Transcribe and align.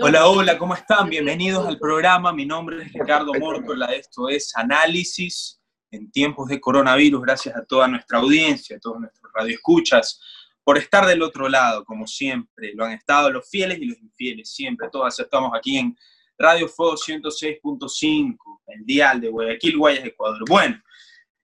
Hola, 0.00 0.28
hola, 0.28 0.56
¿cómo 0.58 0.74
están? 0.74 1.10
Bienvenidos 1.10 1.66
al 1.66 1.76
programa. 1.76 2.32
Mi 2.32 2.46
nombre 2.46 2.82
es 2.82 2.92
Ricardo 2.92 3.32
Mortola. 3.34 3.86
Esto 3.86 4.28
es 4.28 4.54
Análisis 4.56 5.60
en 5.90 6.10
tiempos 6.12 6.48
de 6.48 6.60
coronavirus. 6.60 7.20
Gracias 7.22 7.56
a 7.56 7.64
toda 7.64 7.88
nuestra 7.88 8.18
audiencia, 8.18 8.76
a 8.76 8.78
todos 8.78 9.00
nuestros 9.00 9.32
radioescuchas, 9.34 10.20
por 10.62 10.78
estar 10.78 11.04
del 11.04 11.20
otro 11.20 11.48
lado, 11.48 11.84
como 11.84 12.06
siempre. 12.06 12.74
Lo 12.74 12.84
han 12.84 12.92
estado 12.92 13.30
los 13.30 13.50
fieles 13.50 13.78
y 13.80 13.86
los 13.86 13.98
infieles, 13.98 14.50
siempre. 14.52 14.88
Todos 14.88 15.08
aceptamos 15.08 15.50
aquí 15.52 15.78
en 15.78 15.96
Radio 16.38 16.68
Fuego 16.68 16.94
106.5, 16.94 18.36
el 18.68 18.86
dial 18.86 19.20
de 19.20 19.30
Guayaquil, 19.30 19.78
Guayas, 19.78 20.04
Ecuador. 20.04 20.44
Bueno, 20.48 20.80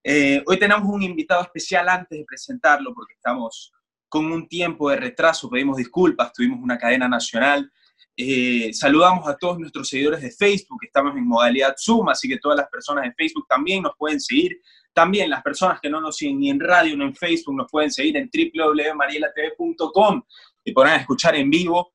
eh, 0.04 0.44
hoy 0.46 0.58
tenemos 0.60 0.88
un 0.88 1.02
invitado 1.02 1.42
especial 1.42 1.88
antes 1.88 2.16
de 2.16 2.24
presentarlo, 2.24 2.94
porque 2.94 3.14
estamos 3.14 3.72
con 4.08 4.30
un 4.30 4.46
tiempo 4.46 4.90
de 4.90 4.96
retraso, 4.96 5.50
pedimos 5.50 5.76
disculpas, 5.76 6.32
tuvimos 6.32 6.60
una 6.62 6.78
cadena 6.78 7.08
nacional. 7.08 7.68
Eh, 8.16 8.72
saludamos 8.72 9.26
a 9.28 9.36
todos 9.36 9.58
nuestros 9.58 9.88
seguidores 9.88 10.22
de 10.22 10.30
Facebook, 10.30 10.78
estamos 10.82 11.16
en 11.16 11.26
modalidad 11.26 11.74
Zoom, 11.76 12.08
así 12.08 12.28
que 12.28 12.38
todas 12.38 12.56
las 12.56 12.68
personas 12.68 13.04
de 13.04 13.12
Facebook 13.12 13.46
también 13.48 13.82
nos 13.82 13.96
pueden 13.96 14.20
seguir. 14.20 14.60
También 14.92 15.28
las 15.28 15.42
personas 15.42 15.80
que 15.80 15.90
no 15.90 16.00
nos 16.00 16.16
siguen 16.16 16.38
ni 16.38 16.50
en 16.50 16.60
radio 16.60 16.96
ni 16.96 17.04
en 17.04 17.16
Facebook 17.16 17.56
nos 17.56 17.68
pueden 17.68 17.90
seguir 17.90 18.16
en 18.16 18.30
www.marielatv.com 18.32 20.22
y 20.64 20.72
podrán 20.72 21.00
escuchar 21.00 21.34
en 21.34 21.50
vivo 21.50 21.94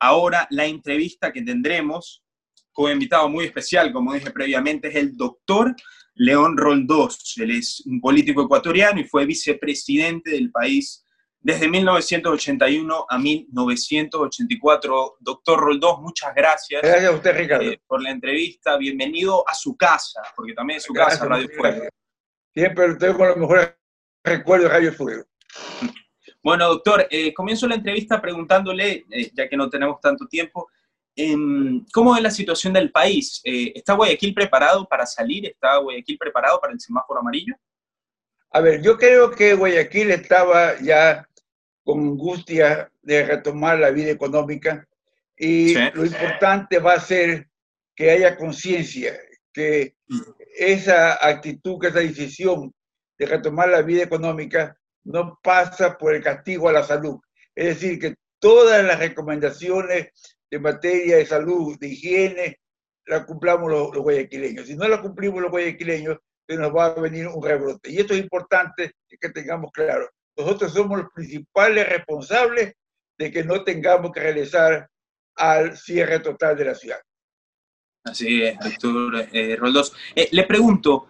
ahora 0.00 0.48
la 0.50 0.66
entrevista 0.66 1.32
que 1.32 1.42
tendremos 1.42 2.24
con 2.72 2.86
un 2.86 2.92
invitado 2.92 3.28
muy 3.28 3.44
especial, 3.44 3.92
como 3.92 4.14
dije 4.14 4.30
previamente, 4.30 4.88
es 4.88 4.96
el 4.96 5.16
doctor 5.16 5.76
León 6.14 6.56
Roldós. 6.56 7.34
Él 7.36 7.52
es 7.52 7.82
un 7.86 8.00
político 8.00 8.42
ecuatoriano 8.42 9.00
y 9.00 9.04
fue 9.04 9.26
vicepresidente 9.26 10.32
del 10.32 10.50
país 10.50 11.04
desde 11.40 11.68
1981 11.68 13.06
a 13.08 13.18
1984. 13.18 15.16
Doctor 15.20 15.60
Roldós, 15.60 16.00
muchas 16.00 16.34
gracias. 16.34 16.82
Gracias 16.82 17.10
a 17.10 17.14
usted, 17.14 17.36
Ricardo. 17.36 17.64
Eh, 17.64 17.80
por 17.86 18.02
la 18.02 18.10
entrevista. 18.10 18.76
Bienvenido 18.76 19.48
a 19.48 19.54
su 19.54 19.76
casa, 19.76 20.20
porque 20.36 20.52
también 20.52 20.78
es 20.78 20.84
su 20.84 20.92
casa, 20.92 21.24
Radio 21.24 21.48
Fuego. 21.56 21.84
Siempre 22.54 22.94
tengo 22.96 23.24
los 23.24 23.36
mejores 23.36 23.74
recuerdos 24.22 24.68
de 24.68 24.74
Radio 24.76 24.92
Fuego. 24.92 25.24
Bueno, 26.42 26.68
doctor, 26.68 27.06
eh, 27.10 27.32
comienzo 27.32 27.66
la 27.66 27.74
entrevista 27.76 28.20
preguntándole, 28.20 29.04
eh, 29.10 29.30
ya 29.34 29.48
que 29.48 29.56
no 29.56 29.68
tenemos 29.68 30.00
tanto 30.00 30.26
tiempo, 30.26 30.68
em, 31.14 31.84
¿cómo 31.92 32.16
es 32.16 32.22
la 32.22 32.30
situación 32.30 32.72
del 32.72 32.90
país? 32.90 33.40
¿Está 33.44 33.94
Guayaquil 33.94 34.34
preparado 34.34 34.86
para 34.86 35.06
salir? 35.06 35.46
¿Está 35.46 35.76
Guayaquil 35.78 36.18
preparado 36.18 36.60
para 36.60 36.72
el 36.72 36.80
semáforo 36.80 37.20
amarillo? 37.20 37.54
A 38.52 38.60
ver, 38.60 38.82
yo 38.82 38.96
creo 38.96 39.30
que 39.30 39.54
Guayaquil 39.54 40.10
estaba 40.10 40.80
ya 40.80 41.28
con 41.90 42.00
angustia 42.06 42.88
de 43.02 43.24
retomar 43.24 43.76
la 43.78 43.90
vida 43.90 44.12
económica 44.12 44.86
y 45.36 45.74
lo 45.74 46.04
importante 46.04 46.78
va 46.78 46.94
a 46.94 47.00
ser 47.00 47.48
que 47.96 48.12
haya 48.12 48.36
conciencia, 48.36 49.18
que 49.52 49.96
esa 50.56 51.26
actitud, 51.26 51.80
que 51.80 51.88
esa 51.88 51.98
decisión 51.98 52.72
de 53.18 53.26
retomar 53.26 53.70
la 53.70 53.82
vida 53.82 54.04
económica 54.04 54.76
no 55.02 55.40
pasa 55.42 55.98
por 55.98 56.14
el 56.14 56.22
castigo 56.22 56.68
a 56.68 56.72
la 56.72 56.84
salud. 56.84 57.18
Es 57.56 57.80
decir, 57.80 57.98
que 57.98 58.14
todas 58.38 58.84
las 58.84 59.00
recomendaciones 59.00 60.10
de 60.48 60.58
materia 60.60 61.16
de 61.16 61.26
salud, 61.26 61.76
de 61.80 61.88
higiene, 61.88 62.60
las 63.06 63.24
cumplamos 63.24 63.68
los, 63.68 63.94
los 63.94 64.02
guayaquileños. 64.04 64.66
Si 64.68 64.76
no 64.76 64.86
las 64.86 65.00
cumplimos 65.00 65.42
los 65.42 65.50
guayaquileños, 65.50 66.18
se 66.46 66.56
nos 66.56 66.74
va 66.74 66.86
a 66.86 67.00
venir 67.00 67.26
un 67.26 67.42
rebrote. 67.42 67.90
Y 67.90 67.98
esto 67.98 68.14
es 68.14 68.20
importante 68.20 68.92
que 69.08 69.30
tengamos 69.30 69.72
claro. 69.72 70.08
Nosotros 70.36 70.72
somos 70.72 70.98
los 70.98 71.12
principales 71.12 71.88
responsables 71.88 72.74
de 73.18 73.30
que 73.30 73.44
no 73.44 73.62
tengamos 73.62 74.12
que 74.12 74.20
regresar 74.20 74.88
al 75.36 75.76
cierre 75.76 76.20
total 76.20 76.56
de 76.56 76.64
la 76.64 76.74
ciudad. 76.74 77.00
Así 78.04 78.42
es, 78.42 78.58
doctor 78.58 79.28
eh, 79.32 79.56
Roldós. 79.56 79.92
Eh, 80.14 80.28
le 80.32 80.44
pregunto, 80.44 81.08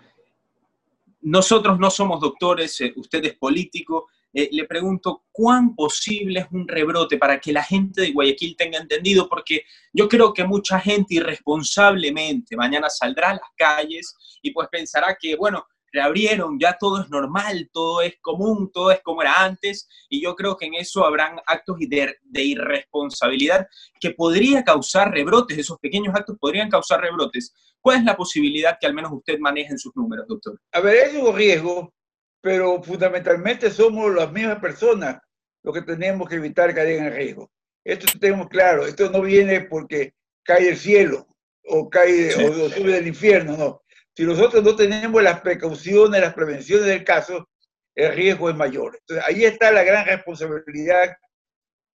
nosotros 1.23 1.79
no 1.79 1.91
somos 1.91 2.21
doctores, 2.21 2.81
eh, 2.81 2.93
usted 2.97 3.25
es 3.25 3.37
político, 3.37 4.09
eh, 4.33 4.49
le 4.53 4.65
pregunto, 4.65 5.25
¿cuán 5.33 5.75
posible 5.75 6.41
es 6.41 6.47
un 6.53 6.67
rebrote 6.67 7.19
para 7.19 7.41
que 7.41 7.53
la 7.53 7.63
gente 7.63 8.03
de 8.03 8.13
Guayaquil 8.13 8.57
tenga 8.57 8.79
entendido? 8.79 9.29
Porque 9.29 9.65
yo 9.93 10.09
creo 10.09 10.33
que 10.33 10.45
mucha 10.45 10.79
gente 10.79 11.17
irresponsablemente 11.17 12.57
mañana 12.57 12.89
saldrá 12.89 13.31
a 13.31 13.35
las 13.35 13.51
calles 13.57 14.15
y 14.41 14.53
pues 14.53 14.69
pensará 14.71 15.17
que, 15.21 15.35
bueno, 15.35 15.67
reabrieron, 15.93 16.59
ya 16.59 16.77
todo 16.79 17.03
es 17.03 17.09
normal, 17.11 17.69
todo 17.73 18.03
es 18.03 18.15
común, 18.21 18.71
todo 18.73 18.91
es 18.91 19.01
como 19.03 19.23
era 19.23 19.45
antes, 19.45 19.89
y 20.09 20.23
yo 20.23 20.35
creo 20.35 20.57
que 20.57 20.67
en 20.67 20.75
eso 20.75 21.05
habrán 21.05 21.41
actos 21.47 21.79
de, 21.79 22.17
de, 22.23 22.43
irresponsabilidad 22.43 23.67
que 24.01 24.11
podría 24.13 24.63
causar 24.65 25.13
rebrotes, 25.13 25.59
esos 25.59 25.79
pequeños 25.79 26.15
actos 26.15 26.37
podrían 26.39 26.71
causar 26.71 27.01
rebrotes. 27.01 27.55
¿Cuál 27.81 27.99
es 27.99 28.05
la 28.05 28.17
posibilidad 28.17 28.77
que 28.81 28.87
al 28.87 28.95
menos 28.95 29.13
usted 29.13 29.39
maneje 29.39 29.73
en 29.73 29.79
sus 29.79 29.95
números, 29.97 30.27
doctor? 30.29 30.61
A 30.73 30.81
ver, 30.81 31.09
es 31.09 31.15
un 31.15 31.35
riesgo, 31.35 31.93
pero 32.41 32.83
fundamentalmente 32.83 33.71
somos 33.71 34.15
las 34.15 34.31
mismas 34.33 34.59
personas 34.61 35.19
los 35.63 35.75
que 35.75 35.83
tenemos 35.83 36.29
que 36.29 36.37
evitar 36.37 36.75
caigan 36.75 37.07
en 37.07 37.15
riesgo. 37.15 37.51
Esto 37.85 38.07
tenemos 38.19 38.49
claro, 38.49 38.87
esto 38.87 39.11
no 39.11 39.23
viene 39.23 39.63
porque 39.63 40.15
cae 40.43 40.69
el 40.71 40.77
cielo 40.77 41.27
o 41.65 41.89
cae 41.89 42.35
o 42.35 42.71
sube 42.71 42.93
del 42.93 43.07
infierno, 43.07 43.57
no 43.57 43.83
si 44.17 44.25
nosotros 44.25 44.63
no 44.63 44.77
tenemos 44.77 45.23
las 45.23 45.41
precauciones, 45.41 46.21
las 46.21 46.35
prevenciones 46.35 46.87
del 46.87 47.05
caso, 47.05 47.49
el 47.95 48.15
riesgo 48.15 48.51
es 48.51 48.57
mayor. 48.57 48.99
Entonces, 48.99 49.25
ahí 49.27 49.45
está 49.45 49.71
la 49.71 49.85
gran 49.85 50.05
responsabilidad 50.07 51.17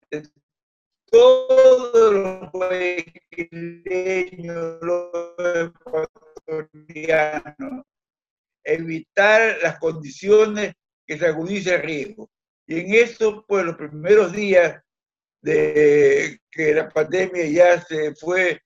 de 0.10 0.24
todos 1.12 2.14
los 2.14 2.52
brasileños, 2.52 3.12
los 4.82 5.10
ecuatorianos, 6.48 7.86
evitar 8.64 9.58
las 9.62 9.78
condiciones 9.80 10.74
que 11.06 11.18
se 11.18 11.26
agudice 11.28 11.76
el 11.76 11.84
riesgo. 11.84 12.30
Y 12.68 12.80
en 12.80 12.96
eso, 12.96 13.46
pues 13.48 13.64
los 13.66 13.76
primeros 13.76 14.32
días 14.32 14.82
de 15.42 16.40
que 16.50 16.74
la 16.74 16.90
pandemia 16.90 17.46
ya 17.48 17.82
se 17.82 18.16
fue 18.16 18.62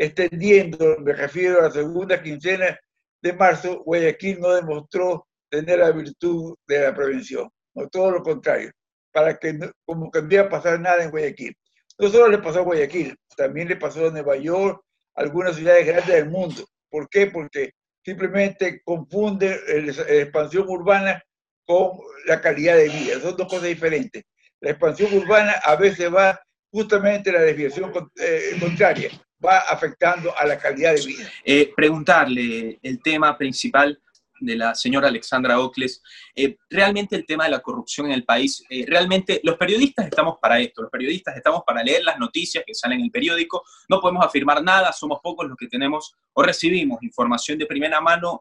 extendiendo, 0.00 0.96
me 1.00 1.12
refiero 1.12 1.60
a 1.60 1.64
la 1.64 1.70
segunda 1.70 2.22
quincena 2.22 2.78
de 3.20 3.32
marzo, 3.34 3.82
Guayaquil 3.84 4.40
no 4.40 4.54
demostró 4.54 5.26
tener 5.50 5.78
la 5.80 5.90
virtud 5.90 6.56
de 6.66 6.80
la 6.80 6.94
prevención, 6.94 7.50
no 7.74 7.86
todo 7.88 8.10
lo 8.10 8.22
contrario, 8.22 8.70
para 9.12 9.38
que 9.38 9.58
como 9.84 10.10
que 10.10 10.22
no 10.22 10.32
iba 10.32 10.44
a 10.44 10.48
pasar 10.48 10.80
nada 10.80 11.04
en 11.04 11.10
Guayaquil. 11.10 11.54
No 11.98 12.08
solo 12.08 12.28
le 12.28 12.38
pasó 12.38 12.60
a 12.60 12.62
Guayaquil, 12.62 13.14
también 13.36 13.68
le 13.68 13.76
pasó 13.76 14.06
a 14.06 14.10
Nueva 14.10 14.36
York, 14.36 14.82
algunas 15.16 15.56
ciudades 15.56 15.86
grandes 15.86 16.14
del 16.14 16.30
mundo. 16.30 16.64
¿Por 16.88 17.06
qué? 17.10 17.26
Porque 17.26 17.72
simplemente 18.02 18.80
confunde 18.82 19.60
la 19.68 20.14
expansión 20.14 20.64
urbana 20.66 21.22
con 21.66 21.98
la 22.24 22.40
calidad 22.40 22.76
de 22.76 22.88
vida. 22.88 23.20
Son 23.20 23.36
dos 23.36 23.48
cosas 23.48 23.64
diferentes. 23.64 24.22
La 24.60 24.70
expansión 24.70 25.12
urbana 25.12 25.52
a 25.62 25.76
veces 25.76 26.10
va 26.12 26.40
justamente 26.70 27.30
la 27.30 27.42
desviación 27.42 27.92
eh, 28.16 28.56
contraria 28.58 29.10
va 29.44 29.58
afectando 29.60 30.36
a 30.36 30.46
la 30.46 30.58
calidad 30.58 30.94
de 30.94 31.06
vida. 31.06 31.30
Eh, 31.44 31.72
preguntarle 31.74 32.78
el 32.82 33.02
tema 33.02 33.36
principal 33.36 34.00
de 34.38 34.56
la 34.56 34.74
señora 34.74 35.08
Alexandra 35.08 35.60
Ocles, 35.60 36.02
eh, 36.34 36.56
realmente 36.70 37.14
el 37.14 37.26
tema 37.26 37.44
de 37.44 37.50
la 37.50 37.60
corrupción 37.60 38.06
en 38.06 38.12
el 38.12 38.24
país, 38.24 38.64
eh, 38.70 38.86
realmente 38.86 39.40
los 39.44 39.56
periodistas 39.56 40.06
estamos 40.06 40.38
para 40.40 40.58
esto, 40.58 40.80
los 40.80 40.90
periodistas 40.90 41.36
estamos 41.36 41.62
para 41.66 41.82
leer 41.82 42.04
las 42.04 42.18
noticias 42.18 42.64
que 42.66 42.74
salen 42.74 43.00
en 43.00 43.04
el 43.06 43.10
periódico, 43.10 43.62
no 43.88 44.00
podemos 44.00 44.24
afirmar 44.24 44.62
nada, 44.62 44.92
somos 44.92 45.20
pocos 45.22 45.46
los 45.46 45.58
que 45.58 45.68
tenemos 45.68 46.14
o 46.32 46.42
recibimos 46.42 47.02
información 47.02 47.58
de 47.58 47.66
primera 47.66 48.00
mano. 48.00 48.40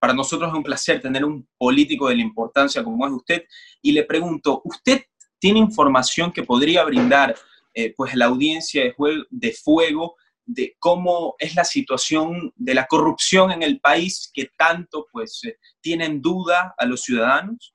para 0.00 0.14
nosotros 0.14 0.50
es 0.50 0.56
un 0.56 0.62
placer 0.62 1.00
tener 1.00 1.24
un 1.24 1.46
político 1.58 2.08
de 2.08 2.16
la 2.16 2.22
importancia 2.22 2.82
como 2.82 3.06
es 3.06 3.12
usted 3.12 3.44
y 3.82 3.92
le 3.92 4.04
pregunto, 4.04 4.62
¿usted 4.64 5.02
tiene 5.38 5.58
información 5.58 6.32
que 6.32 6.42
podría 6.42 6.84
brindar 6.84 7.36
eh, 7.72 7.94
pues 7.96 8.14
la 8.14 8.26
audiencia 8.26 8.82
de, 8.82 8.94
de 9.30 9.52
fuego 9.52 10.16
de 10.52 10.76
cómo 10.78 11.36
es 11.38 11.54
la 11.54 11.64
situación 11.64 12.52
de 12.56 12.74
la 12.74 12.86
corrupción 12.86 13.52
en 13.52 13.62
el 13.62 13.80
país 13.80 14.30
que 14.34 14.50
tanto 14.56 15.06
pues 15.12 15.40
eh, 15.44 15.58
tienen 15.80 16.20
duda 16.20 16.74
a 16.76 16.86
los 16.86 17.02
ciudadanos? 17.02 17.72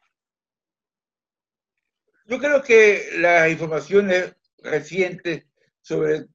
Yo 2.26 2.38
creo 2.40 2.62
que 2.62 3.10
las 3.18 3.50
informaciones 3.50 4.36
recientes 4.58 5.46
sobre 5.82 6.26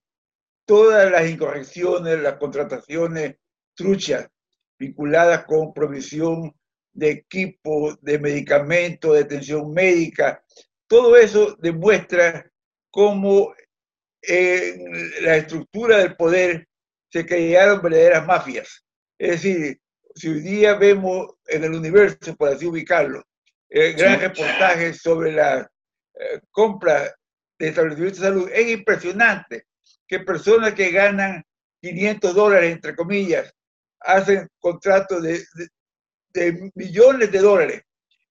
todas 0.65 1.11
las 1.11 1.29
incorrecciones, 1.29 2.21
las 2.21 2.37
contrataciones 2.39 3.37
truchas 3.75 4.29
vinculadas 4.79 5.45
con 5.45 5.75
provisión 5.75 6.55
de 6.93 7.11
equipo, 7.11 7.99
de 8.01 8.19
medicamentos, 8.19 9.15
de 9.15 9.21
atención 9.21 9.73
médica, 9.73 10.43
todo 10.87 11.17
eso 11.17 11.55
demuestra 11.61 12.51
cómo 12.91 13.53
en 14.23 15.25
la 15.25 15.37
estructura 15.37 15.99
del 15.99 16.17
poder 16.17 16.67
se 17.11 17.27
crearon 17.27 17.83
verdaderas 17.83 18.27
mafias. 18.27 18.85
Es 19.19 19.43
decir, 19.43 19.79
si 20.15 20.29
hoy 20.29 20.41
día 20.41 20.75
vemos 20.75 21.35
en 21.47 21.65
el 21.65 21.75
universo, 21.75 22.37
por 22.37 22.49
así 22.49 22.67
ubicarlo, 22.67 23.23
el 23.69 23.95
gran 23.95 24.21
reportaje 24.21 24.93
sobre 24.95 25.33
la 25.33 25.61
eh, 26.15 26.41
compra 26.51 27.15
de 27.59 27.69
establecimientos 27.69 28.21
de 28.21 28.27
salud, 28.27 28.51
es 28.53 28.69
impresionante 28.69 29.65
que 30.07 30.21
personas 30.21 30.75
que 30.75 30.91
ganan 30.91 31.45
500 31.81 32.35
dólares, 32.35 32.73
entre 32.73 32.97
comillas, 32.97 33.53
hacen 34.01 34.49
contratos 34.59 35.23
de, 35.23 35.45
de, 36.33 36.71
millones 36.75 37.31
de 37.31 37.39
dólares. 37.39 37.83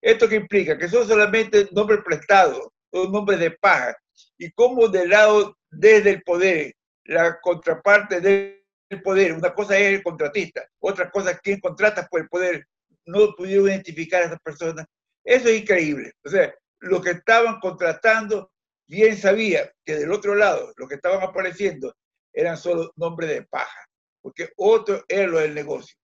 ¿Esto 0.02 0.28
qué 0.28 0.36
implica? 0.36 0.78
Que 0.78 0.90
son 0.90 1.08
solamente 1.08 1.68
nombres 1.72 2.02
prestados, 2.06 2.70
son 2.92 3.12
nombres 3.12 3.40
de 3.40 3.52
paja. 3.52 3.96
Y 4.38 4.52
como 4.52 4.88
del 4.88 5.10
lado, 5.10 5.58
desde 5.70 6.12
el 6.12 6.24
poder, 6.24 6.74
la 7.06 7.40
contraparte 7.40 8.22
del 8.22 8.64
poder, 9.04 9.34
una 9.34 9.54
cosa 9.54 9.78
es 9.78 9.96
el 9.96 10.04
contratista, 10.04 10.68
otra 10.80 11.10
cosa 11.10 11.32
es 11.32 11.40
quien 11.42 11.60
contrata 11.60 12.08
por 12.08 12.22
el 12.22 12.30
poder, 12.30 12.66
no 13.06 13.34
pudieron 13.36 13.68
identificar 13.68 14.22
a 14.22 14.26
esas 14.26 14.40
personas. 14.42 14.86
Eso 15.24 15.50
es 15.50 15.62
increíble. 15.62 16.14
O 16.24 16.30
sea, 16.30 16.54
los 16.80 17.02
que 17.04 17.12
estaban 17.12 17.60
contratando 17.60 18.52
bien 18.88 19.18
sabía 19.18 19.72
que 19.86 19.96
del 19.96 20.12
otro 20.12 20.36
lado, 20.36 20.74
los 20.76 20.88
que 20.90 20.96
estaban 20.96 21.22
apareciendo 21.22 21.96
eran 22.34 22.58
solo 22.58 22.92
nombres 22.96 23.30
de 23.30 23.44
paja, 23.44 23.86
porque 24.22 24.52
otro 24.58 25.04
era 25.08 25.28
lo 25.28 25.40
del 25.40 25.54
negocio. 25.54 25.96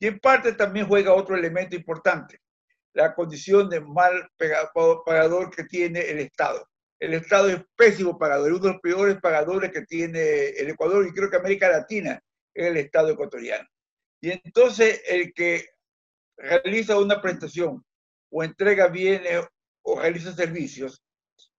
Y 0.00 0.08
en 0.08 0.18
parte 0.18 0.52
también 0.52 0.88
juega 0.88 1.14
otro 1.14 1.36
elemento 1.36 1.76
importante, 1.76 2.40
la 2.92 3.14
condición 3.14 3.68
de 3.68 3.80
mal 3.80 4.28
pagador 4.36 5.54
que 5.54 5.64
tiene 5.64 6.00
el 6.00 6.18
Estado. 6.18 6.68
El 7.02 7.14
Estado 7.14 7.48
es 7.48 7.60
pésimo 7.74 8.16
pagador, 8.16 8.52
uno 8.52 8.62
de 8.62 8.72
los 8.74 8.80
peores 8.80 9.20
pagadores 9.20 9.72
que 9.72 9.84
tiene 9.84 10.50
el 10.50 10.70
Ecuador 10.70 11.04
y 11.04 11.12
creo 11.12 11.28
que 11.28 11.36
América 11.36 11.68
Latina 11.68 12.22
es 12.54 12.66
el 12.66 12.76
Estado 12.76 13.10
ecuatoriano. 13.10 13.68
Y 14.20 14.30
entonces 14.30 15.02
el 15.08 15.34
que 15.34 15.66
realiza 16.36 16.96
una 17.00 17.20
prestación 17.20 17.84
o 18.30 18.44
entrega 18.44 18.86
bienes 18.86 19.44
o 19.82 20.00
realiza 20.00 20.32
servicios, 20.32 21.02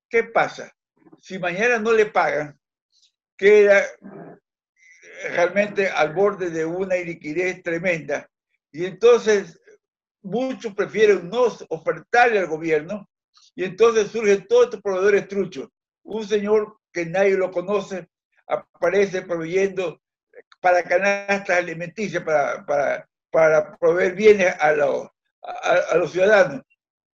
¿qué 0.08 0.24
pasa? 0.24 0.74
Si 1.20 1.38
mañana 1.38 1.78
no 1.78 1.92
le 1.92 2.06
pagan, 2.06 2.58
queda 3.36 3.84
realmente 5.26 5.90
al 5.90 6.14
borde 6.14 6.52
de 6.52 6.64
una 6.64 6.96
iliquidez 6.96 7.62
tremenda. 7.62 8.30
Y 8.72 8.86
entonces 8.86 9.60
muchos 10.22 10.74
prefieren 10.74 11.30
no 11.30 11.48
ofertarle 11.68 12.40
al 12.40 12.48
gobierno 12.48 13.10
y 13.56 13.64
entonces 13.64 14.10
surgen 14.10 14.48
todos 14.48 14.66
estos 14.66 14.82
proveedores 14.82 15.28
truchos. 15.28 15.70
Un 16.04 16.28
señor 16.28 16.78
que 16.92 17.06
nadie 17.06 17.36
lo 17.36 17.52
conoce 17.52 18.10
aparece 18.48 19.22
proveyendo 19.22 20.02
para 20.60 20.84
canastas 20.84 21.58
alimenticias, 21.58 22.24
para, 22.24 22.66
para, 22.66 23.10
para 23.32 23.78
proveer 23.78 24.16
bienes 24.16 24.56
a, 24.60 24.72
los, 24.74 25.08
a, 25.42 25.98
los 25.98 26.12
ciudadanos. 26.12 26.62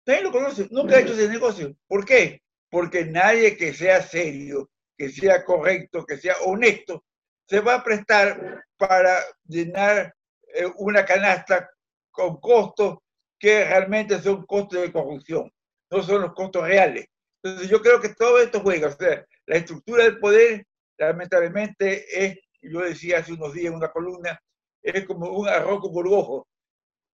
Nadie 0.05 0.23
lo 0.23 0.31
conoce, 0.31 0.67
nunca 0.71 0.95
ha 0.95 1.01
hecho 1.01 1.13
ese 1.13 1.29
negocio. 1.29 1.75
¿Por 1.87 2.05
qué? 2.05 2.41
Porque 2.69 3.05
nadie 3.05 3.57
que 3.57 3.73
sea 3.73 4.01
serio, 4.01 4.69
que 4.97 5.09
sea 5.09 5.43
correcto, 5.43 6.05
que 6.05 6.17
sea 6.17 6.35
honesto, 6.45 7.03
se 7.47 7.59
va 7.59 7.75
a 7.75 7.83
prestar 7.83 8.63
para 8.77 9.17
llenar 9.47 10.13
eh, 10.53 10.65
una 10.77 11.05
canasta 11.05 11.69
con 12.11 12.39
costos 12.39 12.99
que 13.39 13.65
realmente 13.65 14.21
son 14.21 14.45
costos 14.45 14.81
de 14.81 14.91
corrupción, 14.91 15.51
no 15.91 16.03
son 16.03 16.21
los 16.21 16.33
costos 16.33 16.63
reales. 16.63 17.05
Entonces 17.41 17.69
yo 17.69 17.81
creo 17.81 18.01
que 18.01 18.09
todo 18.09 18.39
esto 18.39 18.59
juega, 18.61 18.89
o 18.89 18.91
sea, 18.91 19.25
la 19.45 19.55
estructura 19.55 20.03
del 20.03 20.19
poder 20.19 20.65
lamentablemente 20.97 22.05
es, 22.13 22.37
yo 22.61 22.81
decía 22.81 23.19
hace 23.19 23.33
unos 23.33 23.53
días 23.53 23.67
en 23.67 23.75
una 23.75 23.91
columna, 23.91 24.39
es 24.81 25.05
como 25.05 25.29
un 25.29 25.47
arroz 25.47 25.79
con 25.79 25.93
gorgojo. 25.93 26.47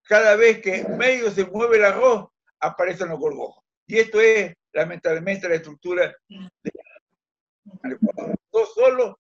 Cada 0.04 0.36
vez 0.36 0.62
que 0.62 0.84
medio 0.84 1.32
se 1.32 1.46
mueve 1.46 1.78
el 1.78 1.86
arroz, 1.86 2.28
aparecen 2.60 3.10
los 3.10 3.20
gorgojos. 3.20 3.64
Y 3.88 4.00
esto 4.00 4.20
es 4.20 4.54
lamentablemente 4.74 5.48
la 5.48 5.56
estructura 5.56 6.16
de 6.28 6.72
no 8.54 8.66
solo 8.74 9.20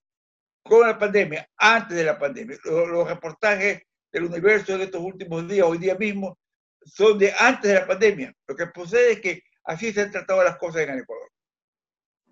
con 0.64 0.88
la 0.88 0.98
pandemia, 0.98 1.48
antes 1.58 1.96
de 1.96 2.04
la 2.04 2.18
pandemia. 2.18 2.58
Los, 2.64 3.08
reportajes 3.08 3.84
del 4.12 4.26
universo 4.26 4.78
de 4.78 4.86
estos 4.86 5.02
últimos 5.02 5.48
días, 5.48 5.68
hoy 5.68 5.78
día 5.78 5.96
mismo, 5.96 6.38
son 6.86 7.18
de 7.18 7.34
antes 7.38 7.72
de 7.72 7.80
la 7.80 7.88
pandemia. 7.88 8.34
Lo 8.48 8.56
que 8.56 8.66
sucede 8.74 9.14
es 9.14 9.22
que 9.22 9.44
así 9.64 9.92
se 9.92 10.02
han 10.02 10.12
tratado 10.12 10.44
las 10.44 10.58
cosas 10.58 10.84
en 10.84 10.92
el 10.92 11.00
Ecuador. 11.00 11.30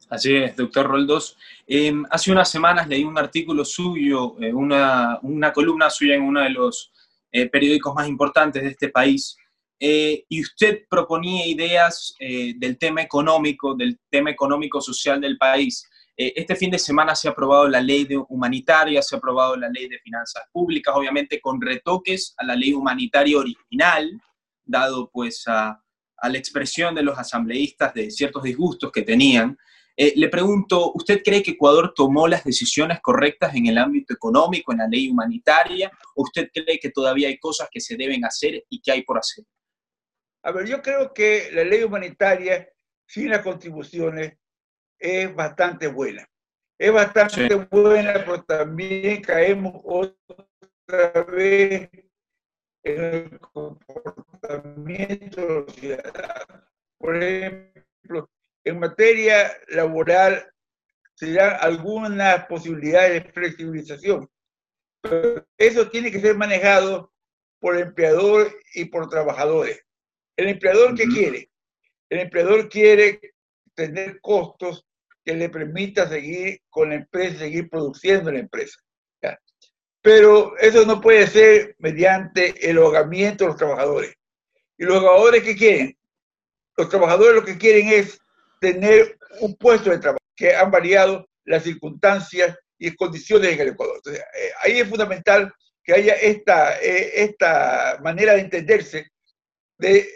Así 0.10 0.36
es, 0.36 0.56
doctor 0.56 0.88
Roldós. 0.88 1.38
Em, 1.66 2.06
hace 2.10 2.32
unas 2.32 2.50
semanas 2.50 2.88
leí 2.88 3.04
un 3.04 3.18
artículo 3.18 3.66
suyo, 3.66 4.36
eh, 4.42 4.54
una, 4.54 5.20
una, 5.22 5.54
columna 5.54 5.90
suya 5.90 6.16
en 6.16 6.24
uno 6.24 6.42
de 6.42 6.50
los 6.50 6.92
eh, 7.32 7.50
periódicos 7.50 7.96
más 7.96 8.08
importantes 8.08 8.62
de 8.62 8.70
este 8.70 8.90
país, 8.90 9.36
eh, 9.80 10.24
y 10.30 10.42
usted 10.42 10.84
proponía 10.90 11.46
ideas 11.48 12.16
del 12.20 12.78
tema 12.78 13.02
económico, 13.02 13.76
del 13.76 14.00
tema 14.10 14.30
económico-social 14.30 15.20
del 15.20 15.38
país. 15.38 15.90
este 16.16 16.56
fin 16.56 16.70
de 16.70 16.78
semana 16.78 17.16
se 17.16 17.28
ha 17.28 17.32
aprobado 17.32 17.68
la 17.68 17.82
ley 17.82 18.06
de 18.06 18.18
humanitaria, 18.30 19.02
se 19.02 19.16
ha 19.16 19.18
aprobado 19.18 19.56
la 19.58 19.68
ley 19.68 19.90
de 19.90 19.98
finanzas 20.00 20.44
públicas, 20.52 20.94
obviamente 20.96 21.42
con 21.42 21.60
retoques 21.60 22.36
a 22.38 22.46
la 22.46 22.56
ley 22.56 22.74
humanitaria 22.74 23.38
original, 23.38 24.12
dado 24.66 25.10
pues 25.12 25.44
a, 25.48 25.84
a 26.18 26.30
la 26.30 26.38
expresión 26.38 26.96
de 26.96 27.04
los 27.04 27.20
asambleístas 27.20 27.94
de 27.94 28.10
ciertos 28.10 28.44
disgustos 28.44 28.92
que 28.92 29.02
tenían. 29.02 29.58
Eh, 29.96 30.14
le 30.16 30.30
pregunto, 30.30 30.92
¿usted 30.96 31.22
cree 31.24 31.44
que 31.44 31.52
Ecuador 31.52 31.94
tomó 31.96 32.28
las 32.28 32.44
decisiones 32.44 33.00
correctas 33.02 33.54
en 33.56 33.68
el 33.68 33.78
ámbito 33.78 34.14
económico, 34.14 34.72
en 34.72 34.80
la 34.80 34.88
ley 34.88 35.10
humanitaria? 35.10 35.92
¿O 36.16 36.24
usted 36.24 36.50
cree 36.52 36.80
que 36.80 36.90
todavía 36.90 37.28
hay 37.28 37.38
cosas 37.38 37.68
que 37.72 37.80
se 37.80 37.96
deben 37.96 38.26
hacer 38.26 38.64
y 38.70 38.82
que 38.82 38.92
hay 38.92 39.04
por 39.04 39.18
hacer? 39.18 39.46
A 40.44 40.52
ver, 40.52 40.66
yo 40.66 40.82
creo 40.82 41.14
que 41.14 41.50
la 41.52 41.64
ley 41.64 41.84
humanitaria, 41.84 42.68
sin 43.06 43.30
las 43.30 43.42
contribuciones, 43.42 44.38
es 44.98 45.34
bastante 45.36 45.88
buena. 45.88 46.28
Es 46.80 46.92
bastante 46.92 47.54
buena, 47.56 48.14
pero 48.14 48.44
también 48.44 49.22
caemos 49.22 49.74
otra 49.84 51.24
vez 51.24 51.90
en 52.84 53.04
el 53.04 53.40
comportamiento 53.40 55.42
de 55.42 55.48
los 55.48 55.76
ciudadanos. 55.76 56.64
Por 56.98 57.22
ejemplo, 57.22 58.30
en 58.64 58.80
materia 58.80 59.52
laboral 59.70 60.46
se 61.16 61.34
dan 61.34 61.58
algunas 61.60 62.46
posibilidades 62.48 63.24
de 63.24 63.32
flexibilización, 63.32 64.30
pero 65.02 65.46
eso 65.58 65.90
tiene 65.90 66.12
que 66.12 66.20
ser 66.20 66.36
manejado 66.36 67.12
por 67.60 67.76
el 67.76 67.84
empleador 67.84 68.52
y 68.74 68.86
por 68.86 69.10
trabajadores. 69.10 69.82
¿El 70.36 70.50
empleador 70.50 70.96
qué 70.96 71.06
quiere? 71.06 71.50
El 72.10 72.20
empleador 72.20 72.70
quiere 72.70 73.20
tener 73.76 74.20
costos 74.22 74.86
que 75.24 75.34
le 75.34 75.50
permita 75.50 76.08
seguir 76.08 76.62
con 76.70 76.90
la 76.90 76.96
empresa, 76.96 77.40
seguir 77.40 77.70
produciendo 77.70 78.32
la 78.32 78.40
empresa. 78.40 78.80
Pero 80.04 80.58
eso 80.58 80.86
no 80.86 81.00
puede 81.00 81.26
ser 81.28 81.76
mediante 81.80 82.70
el 82.70 82.78
ahogamiento 82.78 83.46
de 83.46 83.52
los 83.52 83.58
trabajadores. 83.58 84.14
¿Y 84.78 84.84
los 84.84 85.00
trabajadores 85.00 85.44
qué 85.44 85.56
quieren? 85.56 85.98
Los 86.76 86.90
trabajadores 86.90 87.36
lo 87.36 87.46
que 87.46 87.58
quieren 87.58 87.88
es 87.88 88.20
tener 88.60 89.18
un 89.40 89.56
puesto 89.56 89.90
de 89.90 90.00
trabajo, 90.00 90.20
que 90.36 90.54
han 90.54 90.70
variado 90.70 91.26
las 91.46 91.64
circunstancias 91.64 92.58
y 92.78 92.94
condiciones 92.94 93.54
en 93.54 93.62
el 93.62 93.68
Ecuador. 93.70 93.96
Entonces, 93.96 94.22
eh, 94.38 94.52
ahí 94.62 94.80
es 94.82 94.90
fundamental 94.90 95.54
que 95.82 95.94
haya 95.94 96.16
esta, 96.16 96.82
eh, 96.82 97.24
esta 97.24 97.98
manera 98.04 98.34
de 98.34 98.42
entenderse 98.42 99.08
de 99.78 100.10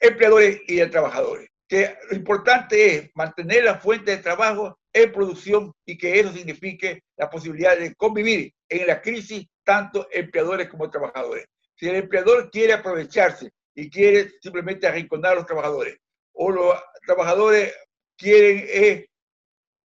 empleadores 0.00 0.60
y 0.66 0.76
de 0.76 0.88
trabajadores. 0.88 1.48
Que 1.68 1.96
lo 2.10 2.16
importante 2.16 2.96
es 2.96 3.10
mantener 3.14 3.62
la 3.62 3.78
fuente 3.78 4.10
de 4.10 4.22
trabajo 4.22 4.76
en 4.92 5.12
producción 5.12 5.72
y 5.86 5.96
que 5.96 6.18
eso 6.18 6.32
signifique 6.32 7.04
la 7.16 7.30
posibilidad 7.30 7.78
de 7.78 7.94
convivir 7.94 8.52
en 8.70 8.86
la 8.86 9.02
crisis 9.02 9.46
tanto 9.64 10.06
empleadores 10.10 10.68
como 10.68 10.88
trabajadores. 10.88 11.46
Si 11.76 11.88
el 11.88 11.96
empleador 11.96 12.50
quiere 12.50 12.72
aprovecharse 12.72 13.50
y 13.74 13.90
quiere 13.90 14.32
simplemente 14.40 14.86
arrinconar 14.86 15.32
a 15.32 15.36
los 15.36 15.46
trabajadores, 15.46 15.98
o 16.32 16.50
los 16.50 16.76
trabajadores 17.04 17.74
quieren 18.16 18.64
eh, 18.68 19.06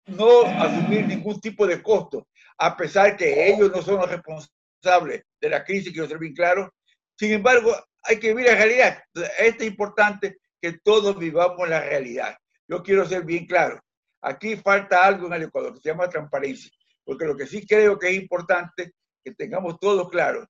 no 0.06 0.42
asumir 0.42 1.06
ningún 1.06 1.40
tipo 1.40 1.66
de 1.66 1.82
costo, 1.82 2.26
a 2.58 2.76
pesar 2.76 3.16
que 3.16 3.48
ellos 3.48 3.70
no 3.70 3.82
son 3.82 3.96
los 3.96 4.10
responsables 4.10 5.22
de 5.40 5.48
la 5.48 5.64
crisis, 5.64 5.92
quiero 5.92 6.08
ser 6.08 6.18
bien 6.18 6.34
claro. 6.34 6.72
Sin 7.16 7.32
embargo, 7.32 7.74
hay 8.02 8.18
que 8.18 8.28
vivir 8.28 8.46
la 8.46 8.56
realidad. 8.56 9.02
Es 9.38 9.60
importante 9.62 10.38
que 10.60 10.78
todos 10.82 11.18
vivamos 11.18 11.68
la 11.68 11.80
realidad. 11.80 12.36
Yo 12.68 12.82
quiero 12.82 13.06
ser 13.06 13.24
bien 13.24 13.46
claro. 13.46 13.80
Aquí 14.22 14.56
falta 14.56 15.04
algo 15.04 15.26
en 15.26 15.34
el 15.34 15.42
Ecuador 15.44 15.74
que 15.74 15.80
se 15.80 15.88
llama 15.88 16.08
transparencia, 16.08 16.70
porque 17.04 17.26
lo 17.26 17.36
que 17.36 17.46
sí 17.46 17.66
creo 17.66 17.98
que 17.98 18.10
es 18.10 18.16
importante 18.16 18.92
que 19.24 19.34
tengamos 19.34 19.78
todos 19.78 20.08
claro 20.10 20.46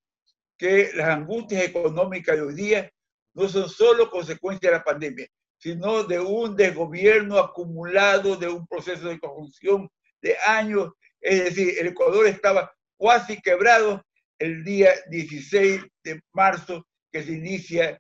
que 0.57 0.91
las 0.95 1.09
angustias 1.09 1.65
económicas 1.65 2.37
de 2.37 2.43
hoy 2.43 2.55
día 2.55 2.93
no 3.35 3.49
son 3.49 3.69
solo 3.69 4.11
consecuencia 4.11 4.71
de 4.71 4.77
la 4.77 4.85
pandemia, 4.85 5.27
sino 5.59 6.05
de 6.05 6.21
un 6.21 6.55
desgobierno 6.57 7.39
acumulado 7.39 8.37
de 8.37 8.49
un 8.49 8.67
proceso 8.67 9.09
de 9.09 9.19
corrupción 9.19 9.89
de 10.21 10.37
años. 10.47 10.93
Es 11.21 11.45
decir, 11.45 11.75
el 11.79 11.89
Ecuador 11.89 12.27
estaba 12.27 12.73
casi 12.99 13.41
quebrado 13.41 14.05
el 14.39 14.65
día 14.65 14.91
16 15.09 15.83
de 16.05 16.21
marzo 16.33 16.87
que 17.11 17.23
se 17.23 17.33
inicia 17.33 17.99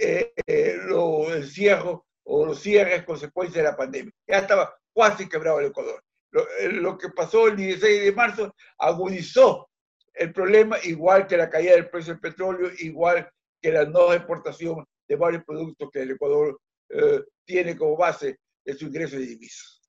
eh, 0.00 0.32
eh, 0.46 0.76
los 0.84 1.30
encierros 1.34 2.00
o 2.24 2.46
los 2.46 2.60
cierres 2.60 3.04
consecuencia 3.04 3.62
de 3.62 3.68
la 3.68 3.76
pandemia. 3.76 4.12
Ya 4.26 4.38
estaba 4.38 4.74
casi 4.94 5.28
quebrado 5.28 5.60
el 5.60 5.66
Ecuador. 5.66 6.02
Eh, 6.32 6.68
lo, 6.72 6.98
que 6.98 7.08
pasó 7.10 7.48
el 7.48 7.56
16 7.56 8.04
de 8.04 8.12
marzo 8.12 8.54
agudizó 8.78 9.68
el 10.14 10.32
problema, 10.32 10.76
igual 10.84 11.26
que 11.26 11.36
la 11.36 11.48
caída 11.48 11.72
del 11.72 11.88
precio 11.88 12.12
del 12.12 12.20
petróleo, 12.20 12.70
igual 12.78 13.30
que 13.60 13.72
la 13.72 13.84
no 13.84 14.12
exportación 14.12 14.84
de 15.08 15.16
varios 15.16 15.44
productos 15.44 15.88
que 15.92 16.02
el 16.02 16.12
Ecuador 16.12 16.60
eh, 16.90 17.22
tiene 17.44 17.76
como 17.76 17.96
base 17.96 18.38
de 18.64 18.74
su 18.74 18.86
ingreso 18.86 19.16
de 19.16 19.26
divisas. 19.26 19.80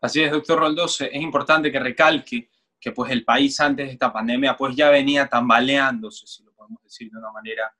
Así 0.00 0.22
es, 0.22 0.30
doctor 0.30 0.58
Roldós, 0.58 1.00
es 1.00 1.14
importante 1.14 1.70
que 1.70 1.78
recalque 1.78 2.50
que 2.80 2.92
pues 2.92 3.12
el 3.12 3.24
país 3.24 3.58
antes 3.60 3.86
de 3.86 3.92
esta 3.92 4.12
pandemia 4.12 4.56
pues 4.56 4.74
ya 4.74 4.90
venía 4.90 5.28
tambaleándose, 5.28 6.26
si 6.26 6.42
lo 6.42 6.52
podemos 6.52 6.82
decir 6.82 7.10
de 7.10 7.18
una 7.18 7.30
manera 7.30 7.72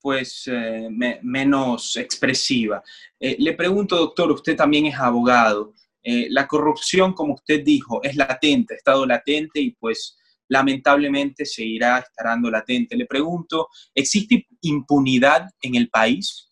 pues 0.00 0.46
eh, 0.46 0.88
menos 1.22 1.96
expresiva. 1.96 2.82
Eh, 3.18 3.36
le 3.40 3.52
pregunto, 3.54 3.96
doctor, 3.96 4.30
usted 4.30 4.56
también 4.56 4.86
es 4.86 4.94
abogado. 4.94 5.74
Eh, 6.10 6.28
la 6.30 6.46
corrupción, 6.46 7.12
como 7.12 7.34
usted 7.34 7.62
dijo, 7.62 8.02
es 8.02 8.16
latente, 8.16 8.72
ha 8.72 8.76
estado 8.78 9.04
latente 9.04 9.60
y 9.60 9.72
pues 9.72 10.16
lamentablemente 10.48 11.44
seguirá 11.44 11.98
estarando 11.98 12.50
latente. 12.50 12.96
Le 12.96 13.04
pregunto, 13.04 13.68
¿existe 13.94 14.46
impunidad 14.62 15.50
en 15.60 15.74
el 15.74 15.90
país? 15.90 16.50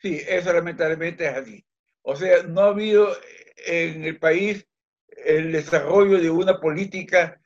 Sí, 0.00 0.20
eso 0.28 0.52
lamentablemente 0.52 1.26
es 1.26 1.34
así. 1.34 1.64
O 2.02 2.14
sea, 2.14 2.44
no 2.44 2.60
ha 2.60 2.68
habido 2.68 3.08
en 3.66 4.04
el 4.04 4.20
país 4.20 4.64
el 5.08 5.50
desarrollo 5.50 6.20
de 6.20 6.30
una 6.30 6.60
política 6.60 7.40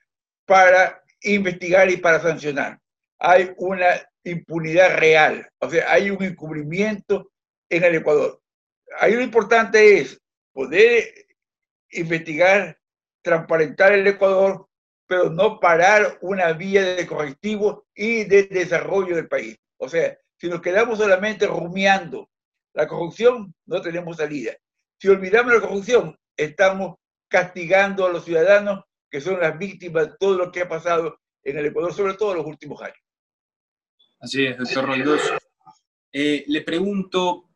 para 0.45 1.03
investigar 1.23 1.91
y 1.91 1.97
para 1.97 2.21
sancionar. 2.21 2.79
Hay 3.19 3.51
una 3.57 4.07
impunidad 4.25 4.99
real, 4.99 5.49
o 5.59 5.71
sea, 5.71 5.91
hay 5.91 6.11
un 6.11 6.23
encubrimiento 6.23 7.31
en 7.71 7.85
el 7.85 7.95
Ecuador. 7.95 8.43
Ahí 9.01 9.15
lo 9.15 9.23
importante 9.23 10.01
es 10.01 10.21
poder 10.59 11.05
investigar, 11.93 12.77
transparentar 13.23 13.93
el 13.93 14.05
Ecuador, 14.09 14.69
pero 15.07 15.31
no 15.31 15.61
parar 15.61 16.19
una 16.21 16.53
vía 16.53 16.97
de 16.97 17.07
correctivo 17.07 17.87
y 17.95 18.25
de 18.25 18.43
desarrollo 18.43 19.15
del 19.15 19.29
país. 19.29 19.57
O 19.77 19.89
sea, 19.89 20.19
si 20.37 20.49
nos 20.49 20.61
quedamos 20.61 20.99
solamente 20.99 21.47
rumiando 21.47 22.29
la 22.75 22.89
corrupción, 22.89 23.55
no 23.67 23.81
tenemos 23.81 24.17
salida. 24.17 24.51
Si 25.01 25.07
olvidamos 25.07 25.55
la 25.55 25.61
corrupción, 25.61 26.19
estamos 26.37 26.97
castigando 27.29 28.05
a 28.05 28.13
los 28.13 28.25
ciudadanos 28.25 28.83
que 29.09 29.21
son 29.21 29.39
las 29.39 29.57
víctimas 29.57 30.09
de 30.09 30.17
todo 30.19 30.37
lo 30.37 30.51
que 30.51 30.63
ha 30.63 30.69
pasado 30.69 31.21
en 31.45 31.57
el 31.57 31.67
Ecuador, 31.67 31.95
sobre 31.95 32.15
todo 32.15 32.33
en 32.33 32.39
los 32.39 32.47
últimos 32.47 32.83
años. 32.83 32.99
Así 34.19 34.45
es, 34.45 34.59
doctor 34.59 34.87
Roldós. 34.87 35.23
Eh, 36.13 36.43
le 36.49 36.63
pregunto 36.63 37.48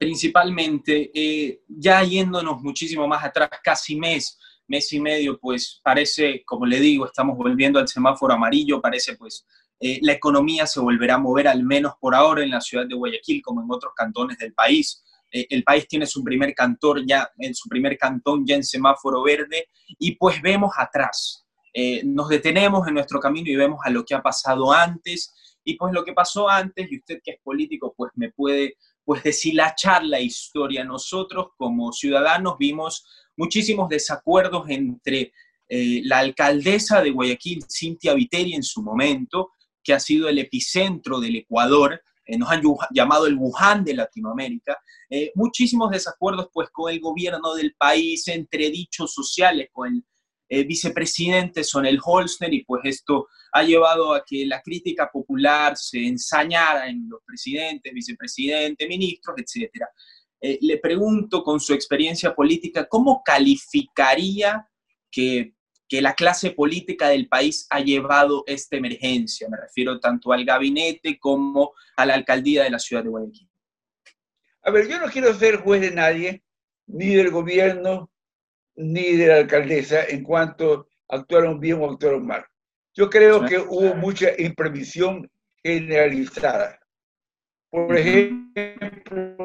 principalmente, 0.00 1.10
eh, 1.12 1.60
ya 1.68 2.02
yéndonos 2.02 2.62
muchísimo 2.62 3.06
más 3.06 3.22
atrás, 3.22 3.50
casi 3.62 3.96
mes, 3.96 4.38
mes 4.66 4.90
y 4.94 4.98
medio, 4.98 5.38
pues 5.38 5.78
parece, 5.84 6.42
como 6.46 6.64
le 6.64 6.80
digo, 6.80 7.04
estamos 7.04 7.36
volviendo 7.36 7.78
al 7.78 7.86
semáforo 7.86 8.32
amarillo, 8.32 8.80
parece 8.80 9.14
pues 9.16 9.46
eh, 9.78 9.98
la 10.00 10.12
economía 10.12 10.66
se 10.66 10.80
volverá 10.80 11.16
a 11.16 11.18
mover 11.18 11.48
al 11.48 11.64
menos 11.64 11.92
por 12.00 12.14
ahora 12.14 12.42
en 12.42 12.48
la 12.48 12.62
ciudad 12.62 12.86
de 12.86 12.94
Guayaquil, 12.94 13.42
como 13.42 13.60
en 13.60 13.70
otros 13.70 13.92
cantones 13.94 14.38
del 14.38 14.54
país. 14.54 15.04
Eh, 15.30 15.46
el 15.50 15.64
país 15.64 15.86
tiene 15.86 16.06
su 16.06 16.24
primer 16.24 16.54
cantor 16.54 17.04
ya, 17.06 17.30
en 17.36 17.54
su 17.54 17.68
primer 17.68 17.98
cantón 17.98 18.46
ya 18.46 18.54
en 18.54 18.64
semáforo 18.64 19.22
verde, 19.22 19.68
y 19.98 20.12
pues 20.12 20.40
vemos 20.40 20.72
atrás. 20.78 21.44
Nos 22.04 22.30
detenemos 22.30 22.88
en 22.88 22.94
nuestro 22.94 23.20
camino 23.20 23.50
y 23.50 23.54
vemos 23.54 23.80
a 23.84 23.90
lo 23.90 24.02
que 24.06 24.14
ha 24.14 24.22
pasado 24.22 24.72
antes, 24.72 25.34
y 25.62 25.74
pues 25.74 25.92
lo 25.92 26.04
que 26.04 26.14
pasó 26.14 26.48
antes, 26.48 26.90
y 26.90 26.98
usted 26.98 27.20
que 27.22 27.32
es 27.32 27.40
político, 27.42 27.92
pues 27.94 28.10
me 28.14 28.30
puede 28.30 28.76
pues 29.04 29.22
deshilachar 29.22 30.04
la 30.04 30.20
historia. 30.20 30.84
Nosotros 30.84 31.48
como 31.56 31.92
ciudadanos 31.92 32.56
vimos 32.58 33.04
muchísimos 33.36 33.88
desacuerdos 33.88 34.68
entre 34.68 35.32
eh, 35.68 36.00
la 36.04 36.18
alcaldesa 36.18 37.00
de 37.00 37.10
Guayaquil, 37.10 37.64
Cintia 37.68 38.12
Viteri, 38.14 38.54
en 38.54 38.62
su 38.62 38.82
momento, 38.82 39.52
que 39.82 39.94
ha 39.94 40.00
sido 40.00 40.28
el 40.28 40.38
epicentro 40.38 41.20
del 41.20 41.36
Ecuador, 41.36 42.02
eh, 42.24 42.36
nos 42.36 42.50
han 42.50 42.62
llamado 42.92 43.26
el 43.26 43.36
Wuhan 43.36 43.84
de 43.84 43.94
Latinoamérica, 43.94 44.78
eh, 45.08 45.32
muchísimos 45.34 45.90
desacuerdos 45.90 46.48
pues 46.52 46.70
con 46.70 46.92
el 46.92 47.00
gobierno 47.00 47.54
del 47.54 47.74
país, 47.74 48.28
entre 48.28 48.70
dichos 48.70 49.12
sociales, 49.12 49.68
con 49.72 49.94
el 49.94 50.04
eh, 50.50 50.64
vicepresidente 50.64 51.64
Sonel 51.64 51.98
Holzner, 52.04 52.52
y 52.52 52.64
pues 52.64 52.82
esto 52.84 53.28
ha 53.52 53.62
llevado 53.62 54.12
a 54.12 54.22
que 54.26 54.44
la 54.44 54.60
crítica 54.60 55.08
popular 55.10 55.76
se 55.78 56.06
ensañara 56.06 56.88
en 56.88 57.08
los 57.08 57.20
presidentes, 57.24 57.92
vicepresidentes, 57.94 58.86
ministros, 58.86 59.36
etc. 59.38 59.84
le 60.60 60.78
pregunto 60.78 61.42
con 61.42 61.58
su 61.58 61.72
experiencia 61.72 62.34
política, 62.34 62.86
¿cómo 62.86 63.22
calificaría 63.24 64.68
que 65.10 65.54
que 65.90 66.00
la 66.00 66.14
clase 66.14 66.52
política 66.52 67.08
del 67.08 67.26
país 67.26 67.66
ha 67.68 67.80
llevado 67.80 68.44
esta 68.46 68.76
emergencia. 68.76 69.48
Me 69.50 69.56
refiero 69.56 69.98
tanto 69.98 70.32
al 70.32 70.44
gabinete 70.44 71.18
como 71.18 71.72
a 71.96 72.06
la 72.06 72.14
alcaldía 72.14 72.62
de 72.62 72.70
la 72.70 72.78
ciudad 72.78 73.02
de 73.02 73.08
Guayaquil. 73.08 73.50
A 74.62 74.70
ver, 74.70 74.88
yo 74.88 75.00
no 75.00 75.10
quiero 75.10 75.34
ser 75.34 75.56
juez 75.56 75.80
de 75.80 75.90
nadie, 75.90 76.44
ni 76.86 77.06
del 77.06 77.32
gobierno, 77.32 78.08
ni 78.76 79.16
de 79.16 79.26
la 79.26 79.36
alcaldesa, 79.36 80.04
en 80.04 80.22
cuanto 80.22 80.88
actuaron 81.08 81.60
bien 81.60 81.80
o 81.80 81.90
actuaron 81.90 82.26
mal. 82.26 82.44
Yo 82.94 83.08
creo 83.08 83.44
que 83.44 83.58
hubo 83.58 83.94
mucha 83.94 84.30
imprevisión 84.38 85.30
generalizada. 85.62 86.78
Por 87.70 87.96
ejemplo, 87.96 89.36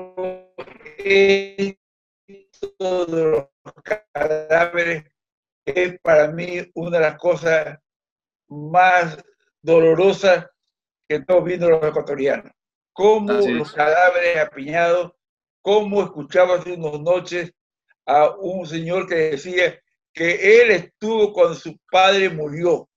todos 2.78 3.10
los 3.10 3.48
cadáveres 3.84 5.04
es 5.66 6.00
para 6.02 6.28
mí 6.30 6.60
una 6.74 6.98
de 6.98 7.04
las 7.04 7.18
cosas 7.18 7.78
más 8.48 9.18
dolorosas 9.62 10.48
que 11.08 11.18
estamos 11.18 11.44
viendo 11.44 11.70
los 11.70 11.84
ecuatorianos. 11.84 12.52
Cómo 12.94 13.34
los 13.34 13.74
cadáveres 13.74 14.38
apiñados, 14.38 15.12
cómo 15.62 16.04
escuchaba 16.04 16.56
hace 16.56 16.74
unas 16.74 17.00
noches 17.02 17.54
a 18.06 18.36
un 18.38 18.66
señor 18.66 19.08
que 19.08 19.16
decía 19.16 19.80
que 20.14 20.62
él 20.62 20.72
estuvo 20.72 21.34
cuando 21.34 21.56
su 21.56 21.78
padre 21.92 22.30
murió 22.30 22.90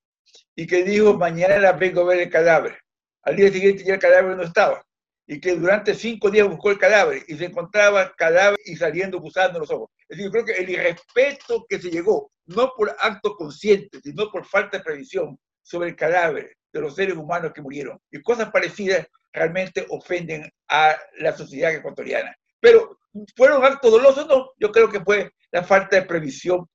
y 0.54 0.66
que 0.66 0.84
dijo, 0.84 1.14
mañana 1.14 1.72
vengo 1.72 2.02
a 2.02 2.04
ver 2.04 2.20
el 2.20 2.30
cadáver. 2.30 2.78
Al 3.22 3.36
día 3.36 3.50
siguiente 3.50 3.84
ya 3.84 3.94
el 3.94 4.00
cadáver 4.00 4.36
no 4.36 4.42
estaba 4.42 4.84
y 5.28 5.38
que 5.40 5.54
durante 5.54 5.94
cinco 5.94 6.30
días 6.30 6.48
buscó 6.48 6.70
el 6.70 6.78
cadáver 6.78 7.22
y 7.28 7.36
se 7.36 7.44
encontraba 7.44 8.14
cadáver 8.16 8.58
y 8.64 8.74
saliendo 8.76 9.20
buscando 9.20 9.58
los 9.60 9.70
ojos. 9.70 9.90
Es 10.08 10.16
decir, 10.16 10.24
yo 10.24 10.30
creo 10.32 10.44
que 10.46 10.62
el 10.62 10.70
irrespeto 10.70 11.66
que 11.68 11.78
se 11.78 11.90
llegó, 11.90 12.32
no 12.46 12.72
por 12.74 12.96
acto 12.98 13.36
consciente, 13.36 14.00
sino 14.02 14.30
por 14.30 14.46
falta 14.46 14.78
de 14.78 14.84
previsión 14.84 15.38
sobre 15.62 15.90
el 15.90 15.96
cadáver 15.96 16.56
de 16.72 16.80
los 16.80 16.96
seres 16.96 17.14
humanos 17.14 17.52
que 17.54 17.60
murieron 17.60 18.00
y 18.10 18.22
cosas 18.22 18.50
parecidas 18.50 19.06
realmente 19.30 19.84
ofenden 19.90 20.50
a 20.68 20.96
la 21.18 21.36
sociedad 21.36 21.74
ecuatoriana. 21.74 22.34
Pero 22.60 22.98
fueron 23.36 23.64
actos 23.64 23.90
dolosos, 23.90 24.26
no, 24.26 24.50
yo 24.58 24.70
creo 24.70 24.88
que 24.90 25.00
fue 25.00 25.32
la 25.50 25.62
falta 25.64 25.96
de 25.96 26.02
previsión 26.02 26.68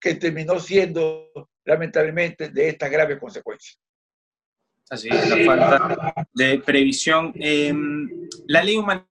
que 0.00 0.14
terminó 0.14 0.58
siendo 0.58 1.30
lamentablemente 1.64 2.48
de 2.50 2.68
estas 2.68 2.90
graves 2.90 3.18
consecuencias. 3.18 3.78
Así 4.90 5.08
es, 5.08 5.28
la 5.30 5.44
falta 5.44 6.28
de 6.32 6.58
previsión. 6.58 7.32
Em, 7.36 8.28
la 8.46 8.62
ley 8.62 8.76
humanitaria 8.76 9.08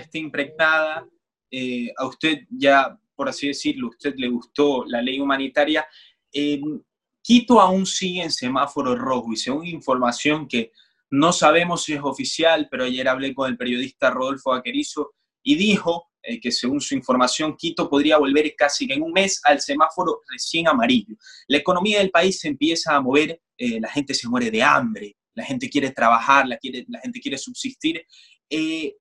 está 0.00 0.18
impregnada. 0.18 1.08
Eh, 1.50 1.90
a 1.96 2.06
usted 2.06 2.46
ya, 2.50 2.96
por 3.16 3.28
así 3.28 3.48
decirlo, 3.48 3.88
usted 3.88 4.14
le 4.16 4.28
gustó 4.28 4.84
la 4.86 5.00
ley 5.00 5.18
humanitaria. 5.18 5.86
Em, 6.32 6.82
Quito 7.22 7.60
aún 7.60 7.84
sigue 7.84 8.22
en 8.22 8.30
semáforo 8.30 8.94
rojo 8.96 9.32
y 9.32 9.36
según 9.36 9.66
información 9.66 10.48
que 10.48 10.72
no 11.10 11.32
sabemos 11.32 11.84
si 11.84 11.94
es 11.94 12.00
oficial, 12.02 12.68
pero 12.70 12.84
ayer 12.84 13.08
hablé 13.08 13.34
con 13.34 13.50
el 13.50 13.56
periodista 13.56 14.10
Rodolfo 14.10 14.52
Aquerizo 14.52 15.12
y 15.42 15.56
dijo 15.56 16.10
eh, 16.22 16.40
que 16.40 16.52
según 16.52 16.80
su 16.80 16.94
información, 16.94 17.56
Quito 17.56 17.88
podría 17.88 18.18
volver 18.18 18.54
casi 18.56 18.90
en 18.92 19.02
un 19.02 19.12
mes 19.12 19.40
al 19.44 19.60
semáforo 19.60 20.20
recién 20.30 20.68
amarillo. 20.68 21.16
La 21.48 21.58
economía 21.58 21.98
del 21.98 22.10
país 22.10 22.38
se 22.38 22.48
empieza 22.48 22.94
a 22.94 23.00
mover, 23.00 23.40
eh, 23.56 23.80
la 23.80 23.88
gente 23.88 24.14
se 24.14 24.28
muere 24.28 24.50
de 24.50 24.62
hambre, 24.62 25.16
la 25.34 25.44
gente 25.44 25.68
quiere 25.68 25.90
trabajar, 25.90 26.46
la, 26.46 26.58
quiere, 26.58 26.84
la 26.88 27.00
gente 27.00 27.20
quiere 27.20 27.38
subsistir. 27.38 28.04
Eh, 28.48 28.94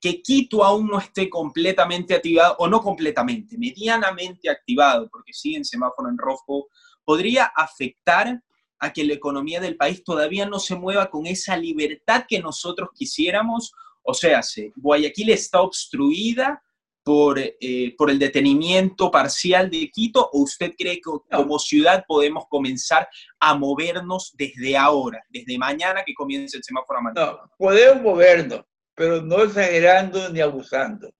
que 0.00 0.20
Quito 0.20 0.64
aún 0.64 0.88
no 0.88 0.98
esté 0.98 1.30
completamente 1.30 2.14
activado, 2.14 2.56
o 2.58 2.68
no 2.68 2.82
completamente, 2.82 3.56
medianamente 3.56 4.50
activado, 4.50 5.08
porque 5.08 5.32
sigue 5.32 5.58
en 5.58 5.64
semáforo 5.64 6.08
en 6.08 6.18
rojo, 6.18 6.68
podría 7.04 7.46
afectar 7.46 8.42
a 8.82 8.92
que 8.92 9.04
la 9.04 9.14
economía 9.14 9.60
del 9.60 9.76
país 9.76 10.02
todavía 10.04 10.44
no 10.44 10.58
se 10.58 10.74
mueva 10.74 11.08
con 11.08 11.26
esa 11.26 11.56
libertad 11.56 12.24
que 12.28 12.40
nosotros 12.40 12.90
quisiéramos 12.94 13.72
o 14.02 14.14
sea, 14.14 14.40
Guayaquil 14.76 15.30
está 15.30 15.60
obstruida 15.60 16.62
por, 17.04 17.38
eh, 17.38 17.94
por 17.96 18.10
el 18.10 18.18
detenimiento 18.18 19.10
parcial 19.10 19.70
de 19.70 19.90
Quito 19.90 20.28
o 20.32 20.42
usted 20.42 20.72
cree 20.76 20.96
que 20.96 21.10
como 21.30 21.58
ciudad 21.58 22.04
podemos 22.06 22.44
comenzar 22.48 23.08
a 23.40 23.54
movernos 23.54 24.32
desde 24.36 24.76
ahora, 24.76 25.22
desde 25.28 25.58
mañana 25.58 26.02
que 26.04 26.14
comience 26.14 26.56
el 26.56 26.64
semáforo 26.64 26.98
amarillo? 26.98 27.40
No, 27.42 27.50
podemos 27.58 28.02
movernos, 28.02 28.62
pero 28.94 29.22
no 29.22 29.42
exagerando 29.42 30.28
ni 30.30 30.40
abusando. 30.40 31.10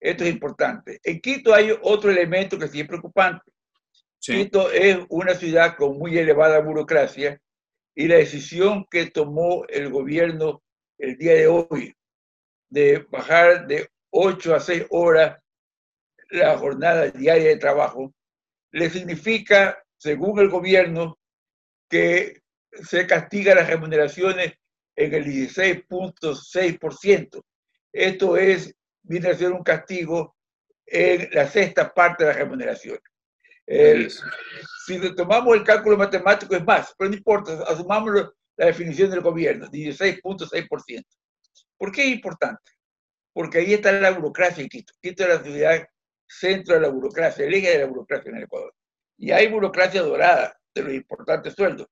Esto 0.00 0.24
es 0.24 0.30
importante. 0.30 1.00
En 1.04 1.20
Quito 1.20 1.54
hay 1.54 1.70
otro 1.82 2.10
elemento 2.10 2.58
que 2.58 2.68
sí 2.68 2.80
es 2.80 2.88
preocupante. 2.88 3.52
Quito 4.24 4.70
es 4.70 4.98
una 5.08 5.34
ciudad 5.34 5.76
con 5.76 5.98
muy 5.98 6.16
elevada 6.16 6.60
burocracia 6.60 7.40
y 7.92 8.06
la 8.06 8.14
decisión 8.16 8.86
que 8.88 9.10
tomó 9.10 9.64
el 9.68 9.90
gobierno 9.90 10.62
el 10.96 11.18
día 11.18 11.34
de 11.34 11.48
hoy 11.48 11.92
de 12.70 13.04
bajar 13.10 13.66
de 13.66 13.88
8 14.10 14.54
a 14.54 14.60
6 14.60 14.86
horas 14.90 15.40
la 16.30 16.56
jornada 16.56 17.10
diaria 17.10 17.48
de 17.48 17.56
trabajo, 17.56 18.14
le 18.70 18.88
significa, 18.90 19.82
según 19.98 20.38
el 20.38 20.48
gobierno, 20.48 21.18
que 21.90 22.42
se 22.72 23.04
castiga 23.06 23.56
las 23.56 23.68
remuneraciones 23.68 24.54
en 24.96 25.14
el 25.14 25.24
16.6%. 25.24 27.42
Esto 27.92 28.36
es, 28.36 28.72
viene 29.02 29.30
a 29.30 29.34
ser 29.34 29.50
un 29.52 29.64
castigo 29.64 30.36
en 30.86 31.28
la 31.32 31.48
sexta 31.48 31.92
parte 31.92 32.22
de 32.24 32.30
las 32.30 32.38
remuneraciones. 32.38 33.11
Si 33.66 35.14
tomamos 35.14 35.56
el 35.56 35.64
cálculo 35.64 35.96
matemático 35.96 36.54
es 36.54 36.64
más, 36.64 36.94
pero 36.98 37.10
no 37.10 37.16
importa, 37.16 37.62
asumamos 37.66 38.32
la 38.56 38.66
definición 38.66 39.10
del 39.10 39.20
gobierno, 39.20 39.66
16.6%. 39.68 41.04
¿Por 41.78 41.92
qué 41.92 42.02
es 42.02 42.14
importante? 42.14 42.70
Porque 43.32 43.58
ahí 43.58 43.74
está 43.74 43.92
la 43.92 44.10
burocracia 44.10 44.62
en 44.62 44.68
Quito. 44.68 44.92
Quito 45.00 45.22
es 45.24 45.28
la 45.28 45.42
ciudad 45.42 45.86
centro 46.26 46.74
de 46.74 46.80
la 46.80 46.88
burocracia, 46.88 47.44
el 47.44 47.54
eje 47.54 47.70
de 47.70 47.78
la 47.80 47.86
burocracia 47.86 48.30
en 48.30 48.36
el 48.36 48.44
Ecuador. 48.44 48.74
Y 49.18 49.30
hay 49.30 49.48
burocracia 49.48 50.02
dorada 50.02 50.58
de 50.74 50.82
los 50.82 50.94
importantes 50.94 51.54
sueldos, 51.54 51.86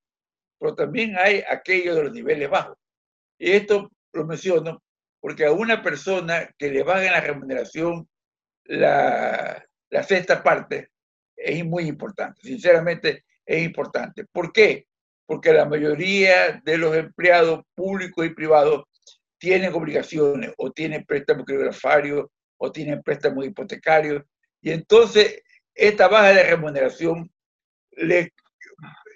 pero 0.58 0.74
también 0.74 1.16
hay 1.18 1.42
aquello 1.48 1.94
de 1.94 2.04
los 2.04 2.12
niveles 2.12 2.48
bajos. 2.48 2.76
Y 3.38 3.52
esto 3.52 3.90
lo 4.12 4.26
menciono 4.26 4.82
porque 5.20 5.44
a 5.44 5.52
una 5.52 5.82
persona 5.82 6.48
que 6.58 6.70
le 6.70 6.82
bajen 6.82 7.12
la 7.12 7.20
remuneración 7.20 8.08
la, 8.64 9.64
la 9.90 10.02
sexta 10.02 10.42
parte 10.42 10.89
es 11.42 11.64
muy 11.64 11.84
importante, 11.84 12.40
sinceramente 12.42 13.24
es 13.46 13.64
importante. 13.64 14.24
¿Por 14.30 14.52
qué? 14.52 14.86
Porque 15.26 15.52
la 15.52 15.64
mayoría 15.64 16.60
de 16.64 16.78
los 16.78 16.94
empleados 16.94 17.64
públicos 17.74 18.26
y 18.26 18.30
privados 18.30 18.84
tienen 19.38 19.72
obligaciones 19.72 20.52
o 20.58 20.70
tienen 20.70 21.04
préstamos 21.04 21.46
criptografarios 21.46 22.26
o 22.58 22.70
tienen 22.70 23.02
préstamos 23.02 23.46
hipotecarios. 23.46 24.22
Y 24.60 24.70
entonces 24.70 25.42
esta 25.74 26.08
baja 26.08 26.34
de 26.34 26.42
remuneración 26.42 27.30
le, 27.92 28.34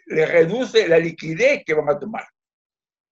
le 0.06 0.26
reduce 0.26 0.88
la 0.88 0.98
liquidez 0.98 1.62
que 1.64 1.74
van 1.74 1.90
a 1.90 1.98
tomar. 1.98 2.24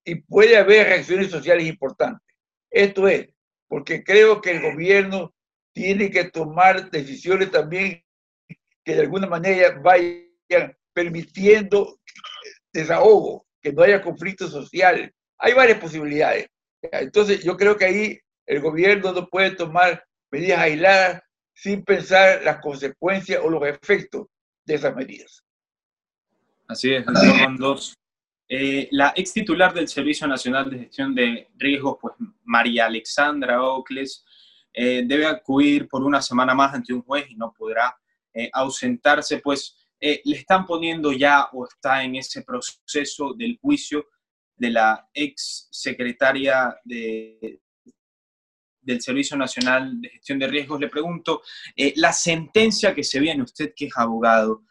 Y 0.05 0.17
puede 0.17 0.57
haber 0.57 0.89
reacciones 0.89 1.31
sociales 1.31 1.67
importantes. 1.67 2.27
Esto 2.71 3.07
es, 3.07 3.29
porque 3.69 4.03
creo 4.03 4.41
que 4.41 4.53
el 4.53 4.63
gobierno 4.63 5.35
tiene 5.73 6.11
que 6.11 6.25
tomar 6.25 6.91
decisiones 6.91 7.51
también 7.51 8.03
que 8.85 8.95
de 8.95 9.03
alguna 9.03 9.27
manera 9.27 9.79
vayan 9.81 10.77
permitiendo 10.93 12.01
desahogo, 12.73 13.47
que 13.61 13.73
no 13.73 13.83
haya 13.83 14.03
conflicto 14.03 14.49
social. 14.49 15.13
Hay 15.39 15.53
varias 15.55 15.79
posibilidades. 15.79 16.49
Entonces, 16.83 17.43
yo 17.45 17.57
creo 17.57 17.77
que 17.77 17.85
ahí 17.85 18.21
el 18.47 18.61
gobierno 18.61 19.13
no 19.13 19.29
puede 19.29 19.53
tomar 19.53 20.05
medidas 20.31 20.59
aisladas 20.61 21.23
sin 21.55 21.85
pensar 21.85 22.43
las 22.43 22.61
consecuencias 22.61 23.41
o 23.43 23.51
los 23.51 23.63
efectos 23.67 24.27
de 24.65 24.75
esas 24.75 24.95
medidas. 24.97 25.45
Así 26.67 26.95
es. 26.95 27.05
Eh, 28.49 28.89
la 28.91 29.15
ex 29.17 29.33
titular 29.33 29.73
del 29.73 29.89
Servicio 29.89 30.27
Nacional 30.27 30.69
de 30.69 30.81
Gestión 30.81 31.15
de 31.15 31.49
Riesgos, 31.57 31.97
pues 32.01 32.15
María 32.45 32.87
Alexandra 32.87 33.63
Ocles, 33.63 34.25
eh, 34.75 35.05
debe 35.07 35.27
acudir 35.27 35.89
por 35.89 36.03
una 36.03 36.21
semana 36.21 36.55
más 36.55 36.75
ante 36.75 36.93
un 36.93 37.03
juez 37.03 37.31
y 37.31 37.35
no 37.35 37.53
podrá 37.53 37.97
eh, 38.35 38.51
ausentarse, 38.53 39.39
pues 39.39 39.77
le 40.01 40.37
están 40.37 40.67
poniendo 40.67 41.13
ya 41.13 41.49
o 41.53 41.65
está 41.65 42.03
en 42.03 42.17
ese 42.17 42.43
proceso 42.43 43.35
del 43.35 43.57
juicio 43.63 44.05
de 44.57 44.71
la 44.71 45.09
ex 45.15 45.69
secretaria 45.71 46.77
de, 46.85 47.61
del 48.83 49.01
Servicio 49.01 49.37
Nacional 49.37 50.01
de 50.01 50.09
Gestión 50.11 50.39
de 50.39 50.49
Riesgos, 50.49 50.81
le 50.81 50.89
pregunto, 50.89 51.43
eh, 51.77 51.95
la 51.97 52.13
sentencia 52.13 52.95
que 52.95 53.05
se 53.05 53.21
viene, 53.21 53.43
usted 53.43 53.73
que 53.75 53.87
es 53.87 53.93
abogado, 53.97 54.65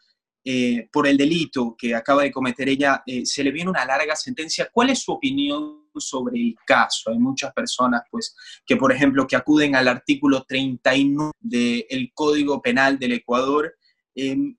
eh, 0.44 0.88
por 0.92 1.06
el 1.06 1.16
delito 1.16 1.74
que 1.78 1.94
acaba 1.94 2.22
de 2.22 2.32
cometer 2.32 2.68
ella, 2.68 3.02
eh, 3.06 3.24
se 3.24 3.42
le 3.42 3.52
viene 3.52 3.70
una 3.70 3.84
larga 3.84 4.14
sentencia. 4.16 4.68
¿Cuál 4.72 4.90
es 4.90 5.00
su 5.00 5.12
opinión 5.12 5.81
sobre 6.00 6.38
el 6.38 6.54
caso? 6.66 7.10
Hay 7.10 7.18
muchas 7.18 7.52
personas, 7.52 8.02
pues, 8.10 8.34
que 8.64 8.76
por 8.76 8.92
ejemplo, 8.92 9.26
que 9.26 9.36
acuden 9.36 9.76
al 9.76 9.88
artículo 9.88 10.44
39 10.44 11.32
del 11.40 12.10
Código 12.14 12.62
Penal 12.62 12.98
del 12.98 13.12
Ecuador. 13.12 13.76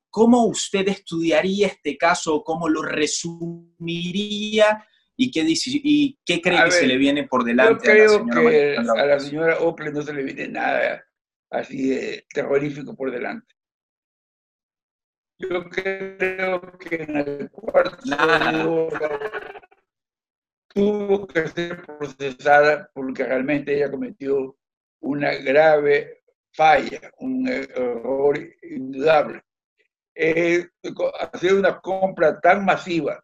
¿Cómo 0.09 0.45
usted 0.45 0.87
estudiaría 0.87 1.67
este 1.67 1.97
caso? 1.97 2.43
¿Cómo 2.43 2.69
lo 2.69 2.81
resumiría? 2.81 4.85
¿Y 5.15 5.31
qué, 5.31 5.45
y 5.45 6.17
qué 6.25 6.41
cree 6.41 6.63
que 6.65 6.71
se 6.71 6.87
le 6.87 6.97
viene 6.97 7.27
por 7.27 7.43
delante 7.43 7.91
a 7.91 7.95
la 7.95 8.09
señora 8.09 8.49
que 8.49 8.77
a 8.77 9.05
la 9.05 9.19
señora 9.19 9.59
Ople 9.59 9.91
no 9.91 10.01
se 10.01 10.11
le 10.11 10.23
viene 10.23 10.47
nada 10.47 11.03
así 11.53 11.89
de 11.89 12.25
terrorífico 12.33 12.95
por 12.95 13.11
delante. 13.11 13.53
Yo 15.37 15.69
creo 15.69 16.61
que 16.79 17.03
en 17.03 17.17
el 17.17 17.51
cuarto 17.51 17.97
tuvo 20.73 21.27
que 21.27 21.47
ser 21.47 21.85
procesada 21.85 22.89
porque 22.93 23.23
realmente 23.23 23.75
ella 23.75 23.91
cometió 23.91 24.57
una 25.01 25.33
grave 25.35 26.23
falla, 26.53 27.11
un 27.17 27.47
error 27.47 28.39
indudable. 28.63 29.41
Eh, 30.15 30.67
hacer 31.19 31.55
una 31.55 31.79
compra 31.79 32.39
tan 32.39 32.63
masiva 32.65 33.23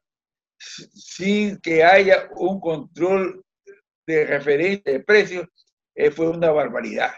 sin 0.57 1.59
que 1.61 1.83
haya 1.83 2.29
un 2.35 2.59
control 2.59 3.45
de 4.05 4.25
referencia 4.25 4.91
de 4.91 4.99
precios, 4.99 5.47
eh, 5.95 6.11
fue 6.11 6.29
una 6.29 6.51
barbaridad. 6.51 7.13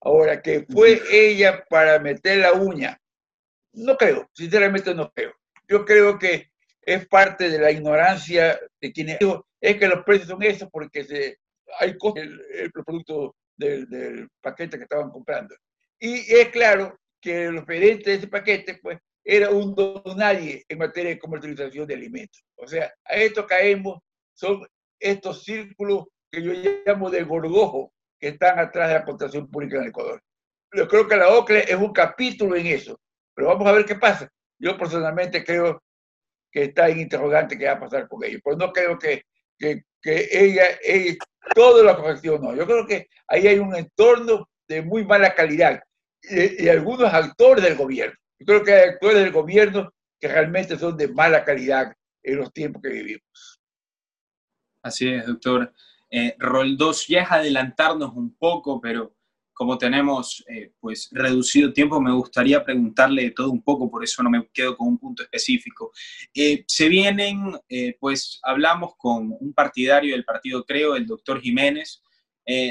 Ahora, 0.00 0.42
que 0.42 0.66
fue 0.70 1.00
ella 1.10 1.64
para 1.70 1.98
meter 1.98 2.38
la 2.38 2.52
uña, 2.52 3.00
no 3.72 3.96
creo, 3.96 4.28
sinceramente 4.34 4.94
no 4.94 5.10
creo. 5.12 5.32
Yo 5.68 5.84
creo 5.84 6.18
que 6.18 6.50
es 6.82 7.06
parte 7.06 7.48
de 7.48 7.58
la 7.58 7.70
ignorancia 7.70 8.58
de 8.80 8.92
quienes 8.92 9.18
es 9.64 9.78
que 9.78 9.88
los 9.88 10.04
precios 10.04 10.28
son 10.28 10.42
esos 10.42 10.68
porque 10.70 11.04
se, 11.04 11.38
hay 11.80 11.96
el, 12.16 12.46
el 12.52 12.72
producto 12.72 13.34
del, 13.56 13.88
del, 13.88 14.28
paquete 14.42 14.76
que 14.76 14.82
estaban 14.82 15.10
comprando. 15.10 15.54
Y 15.98 16.16
es 16.34 16.50
claro 16.50 16.98
que 17.18 17.50
los 17.50 17.64
gerentes 17.64 18.04
de 18.04 18.14
ese 18.14 18.28
paquete, 18.28 18.78
pues, 18.82 18.98
era 19.24 19.48
un 19.48 19.74
don 19.74 20.02
nadie 20.18 20.64
en 20.68 20.78
materia 20.78 21.12
de 21.12 21.18
comercialización 21.18 21.86
de 21.86 21.94
alimentos. 21.94 22.44
O 22.56 22.66
sea, 22.66 22.92
a 23.06 23.14
esto 23.14 23.46
caemos, 23.46 24.00
son 24.34 24.66
estos 25.00 25.44
círculos 25.44 26.04
que 26.30 26.42
yo 26.42 26.52
llamo 26.84 27.08
de 27.08 27.22
gorgojo 27.22 27.90
que 28.20 28.28
están 28.28 28.58
atrás 28.58 28.88
de 28.88 28.94
la 28.96 29.04
contratación 29.04 29.50
pública 29.50 29.78
en 29.78 29.88
Ecuador. 29.88 30.20
Yo 30.74 30.86
creo 30.88 31.08
que 31.08 31.16
la 31.16 31.30
OCLE 31.30 31.60
es 31.60 31.76
un 31.76 31.92
capítulo 31.92 32.54
en 32.56 32.66
eso, 32.66 33.00
pero 33.34 33.48
vamos 33.48 33.66
a 33.66 33.72
ver 33.72 33.86
qué 33.86 33.94
pasa. 33.94 34.28
Yo 34.58 34.76
personalmente 34.76 35.42
creo 35.42 35.82
que 36.52 36.64
está 36.64 36.90
en 36.90 37.00
interrogante 37.00 37.56
qué 37.56 37.64
va 37.64 37.72
a 37.72 37.80
pasar 37.80 38.06
con 38.08 38.22
ellos, 38.24 38.42
pero 38.44 38.56
no 38.56 38.72
creo 38.72 38.98
que, 38.98 39.22
que, 39.64 39.82
que 40.02 40.28
ella, 40.30 40.64
ella, 40.82 41.16
toda 41.54 41.82
la 41.82 41.96
corrección, 41.96 42.40
no. 42.42 42.54
Yo 42.54 42.66
creo 42.66 42.86
que 42.86 43.08
ahí 43.28 43.46
hay 43.46 43.58
un 43.58 43.74
entorno 43.74 44.48
de 44.68 44.82
muy 44.82 45.04
mala 45.04 45.34
calidad 45.34 45.82
y 46.22 46.68
algunos 46.68 47.12
actores 47.12 47.62
del 47.62 47.76
gobierno 47.76 48.16
yo 48.38 48.46
creo 48.46 48.64
que 48.64 48.72
hay 48.72 48.88
actores 48.90 49.18
del 49.18 49.32
gobierno 49.32 49.92
que 50.20 50.28
realmente 50.28 50.78
son 50.78 50.96
de 50.96 51.08
mala 51.08 51.44
calidad 51.44 51.94
en 52.22 52.36
los 52.36 52.52
tiempos 52.52 52.82
que 52.82 52.88
vivimos. 52.88 53.60
Así 54.82 55.08
es, 55.08 55.26
doctor. 55.26 55.72
Eh, 56.10 56.36
Roldós, 56.38 57.06
ya 57.06 57.22
es 57.22 57.30
adelantarnos 57.30 58.12
un 58.14 58.34
poco, 58.36 58.80
pero 58.80 59.14
como 59.54 59.78
tenemos 59.78 60.44
eh, 60.48 60.72
pues 60.78 61.08
reducido 61.12 61.72
tiempo, 61.72 62.00
me 62.00 62.12
gustaría 62.12 62.62
preguntarle 62.62 63.30
todo 63.30 63.50
un 63.50 63.62
poco, 63.62 63.90
por 63.90 64.04
eso 64.04 64.22
no 64.22 64.28
me 64.28 64.46
quedo 64.52 64.76
con 64.76 64.88
un 64.88 64.98
punto 64.98 65.22
específico. 65.22 65.92
Eh, 66.34 66.64
se 66.66 66.88
vienen, 66.88 67.56
eh, 67.68 67.96
pues 67.98 68.40
hablamos 68.42 68.94
con 68.98 69.34
un 69.40 69.52
partidario 69.54 70.14
del 70.14 70.24
partido 70.24 70.64
Creo, 70.64 70.96
el 70.96 71.06
doctor 71.06 71.40
Jiménez, 71.40 72.02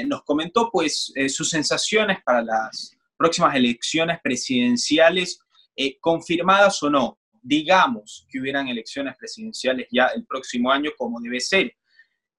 nos 0.06 0.22
comentó 0.22 0.70
pues 0.70 1.12
sus 1.26 1.50
sensaciones 1.50 2.18
para 2.24 2.42
las 2.42 2.96
próximas 3.16 3.56
elecciones 3.56 4.20
presidenciales 4.22 5.40
eh, 5.76 5.98
confirmadas 5.98 6.82
o 6.84 6.90
no, 6.90 7.18
digamos 7.42 8.26
que 8.28 8.40
hubieran 8.40 8.68
elecciones 8.68 9.16
presidenciales 9.16 9.88
ya 9.90 10.06
el 10.14 10.24
próximo 10.24 10.70
año 10.70 10.90
como 10.96 11.20
debe 11.20 11.40
ser. 11.40 11.74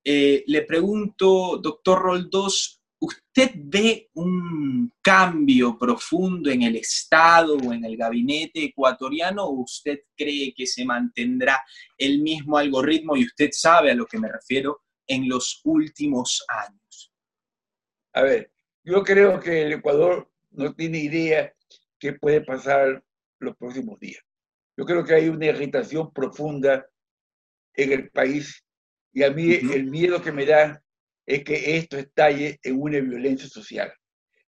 Eh, 0.03 0.43
le 0.47 0.61
pregunto, 0.61 1.57
doctor 1.57 2.01
Roldós, 2.01 2.74
¿usted 3.05 3.51
ve 3.55 4.09
un 4.13 4.91
cambio 5.01 5.77
profundo 5.77 6.49
en 6.49 6.63
el 6.63 6.75
Estado 6.75 7.55
o 7.55 7.73
en 7.73 7.85
el 7.85 7.95
gabinete 7.97 8.65
ecuatoriano 8.65 9.45
o 9.45 9.61
usted 9.61 9.99
cree 10.15 10.53
que 10.55 10.65
se 10.65 10.83
mantendrá 10.85 11.61
el 11.97 12.21
mismo 12.21 12.57
algoritmo 12.57 13.15
y 13.15 13.25
usted 13.25 13.49
sabe 13.51 13.91
a 13.91 13.95
lo 13.95 14.05
que 14.05 14.19
me 14.19 14.31
refiero 14.31 14.81
en 15.07 15.29
los 15.29 15.61
últimos 15.63 16.43
años? 16.47 17.13
A 18.13 18.21
ver, 18.23 18.51
yo 18.83 19.03
creo 19.03 19.39
que 19.39 19.63
el 19.63 19.73
Ecuador 19.73 20.31
no 20.51 20.73
tiene 20.73 20.99
idea 20.99 21.53
qué 21.99 22.13
puede 22.13 22.41
pasar 22.41 23.03
los 23.39 23.55
próximos 23.57 23.99
días. 23.99 24.23
Yo 24.77 24.85
creo 24.85 25.03
que 25.03 25.15
hay 25.15 25.29
una 25.29 25.45
irritación 25.45 26.11
profunda 26.11 26.85
en 27.73 27.91
el 27.91 28.09
país 28.09 28.63
y 29.13 29.23
a 29.23 29.31
mí 29.31 29.53
el 29.53 29.85
miedo 29.85 30.21
que 30.21 30.31
me 30.31 30.45
da 30.45 30.81
es 31.25 31.43
que 31.43 31.77
esto 31.77 31.97
estalle 31.97 32.59
en 32.63 32.79
una 32.79 32.99
violencia 32.99 33.47
social. 33.47 33.91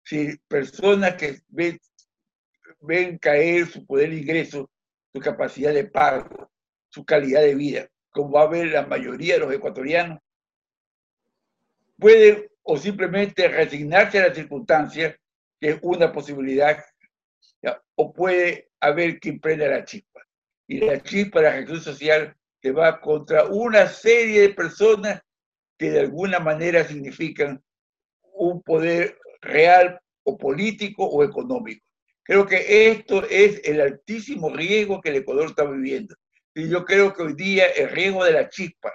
Si 0.03 0.37
personas 0.47 1.15
que 1.15 1.39
ven, 1.47 3.17
caer 3.17 3.65
su 3.67 3.85
poder 3.85 4.09
de 4.09 4.17
ingreso, 4.17 4.69
su 5.13 5.19
capacidad 5.19 5.73
de 5.73 5.85
pago, 5.85 6.51
su 6.89 7.05
calidad 7.05 7.41
de 7.41 7.55
vida, 7.55 7.87
como 8.09 8.31
va 8.31 8.43
a 8.43 8.49
ver 8.49 8.67
la 8.67 8.85
mayoría 8.85 9.35
de 9.35 9.39
los 9.41 9.53
ecuatorianos, 9.53 10.19
pueden 11.97 12.47
o 12.63 12.77
simplemente 12.77 13.47
resignarse 13.47 14.19
a 14.19 14.27
las 14.27 14.35
circunstancias, 14.35 15.15
que 15.59 15.69
es 15.69 15.79
una 15.81 16.11
posibilidad, 16.11 16.83
o 17.95 18.11
puede 18.11 18.69
haber 18.79 19.19
quien 19.19 19.39
prenda 19.39 19.67
la 19.67 19.85
chispa. 19.85 20.21
Y 20.67 20.79
la 20.79 21.01
chispa 21.01 21.39
de 21.39 21.45
la 21.45 21.51
reacción 21.53 21.81
social 21.81 22.35
que 22.61 22.71
va 22.71 22.99
contra 22.99 23.45
una 23.45 23.87
serie 23.87 24.41
de 24.41 24.49
personas 24.49 25.21
que 25.77 25.91
de 25.91 25.99
alguna 25.99 26.39
manera 26.39 26.83
significan 26.83 27.63
un 28.33 28.61
poder 28.61 29.17
real 29.41 29.99
o 30.23 30.37
político 30.37 31.05
o 31.05 31.23
económico. 31.23 31.85
Creo 32.23 32.45
que 32.47 32.89
esto 32.89 33.23
es 33.29 33.61
el 33.63 33.81
altísimo 33.81 34.49
riesgo 34.49 34.99
que 34.99 35.09
el 35.09 35.17
Ecuador 35.17 35.47
está 35.47 35.63
viviendo. 35.63 36.15
Y 36.55 36.69
yo 36.69 36.83
creo 36.85 37.13
que 37.13 37.21
hoy 37.21 37.33
día 37.33 37.67
el 37.67 37.89
riesgo 37.89 38.23
de 38.23 38.31
la 38.31 38.49
chispa, 38.49 38.91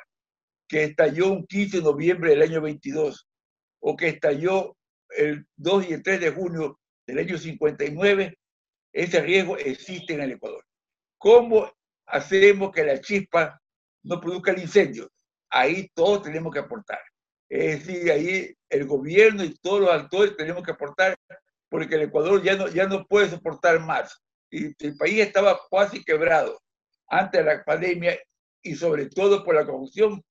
que 0.66 0.84
estalló 0.84 1.30
un 1.30 1.46
15 1.46 1.78
de 1.78 1.82
noviembre 1.82 2.30
del 2.30 2.42
año 2.42 2.60
22, 2.60 3.28
o 3.80 3.96
que 3.96 4.08
estalló 4.08 4.76
el 5.16 5.46
2 5.56 5.90
y 5.90 5.92
el 5.92 6.02
3 6.02 6.20
de 6.20 6.30
junio 6.30 6.80
del 7.06 7.18
año 7.18 7.38
59, 7.38 8.36
ese 8.92 9.20
riesgo 9.20 9.56
existe 9.58 10.14
en 10.14 10.22
el 10.22 10.32
Ecuador. 10.32 10.64
¿Cómo 11.18 11.70
hacemos 12.06 12.72
que 12.72 12.84
la 12.84 13.00
chispa 13.00 13.60
no 14.02 14.20
produzca 14.20 14.52
el 14.52 14.62
incendio? 14.62 15.10
Ahí 15.50 15.90
todos 15.94 16.22
tenemos 16.22 16.52
que 16.52 16.60
aportar. 16.60 17.00
Es 17.48 17.86
decir, 17.86 18.10
ahí 18.10 18.54
el 18.68 18.86
gobierno 18.86 19.42
y 19.42 19.54
todos 19.58 19.80
los 19.80 19.90
actores 19.90 20.36
tenemos 20.36 20.62
que 20.62 20.70
aportar 20.70 21.16
porque 21.68 21.96
el 21.96 22.02
Ecuador 22.02 22.42
ya 22.42 22.56
no, 22.56 22.68
ya 22.68 22.86
no 22.86 23.04
puede 23.06 23.28
soportar 23.28 23.80
más. 23.80 24.20
Y 24.50 24.66
el 24.84 24.96
país 24.96 25.20
estaba 25.20 25.58
casi 25.70 26.04
quebrado 26.04 26.60
antes 27.08 27.44
de 27.44 27.54
la 27.54 27.64
pandemia 27.64 28.18
y 28.62 28.74
sobre 28.74 29.06
todo 29.06 29.44
por 29.44 29.54
la 29.54 29.66
corrupción 29.66 30.22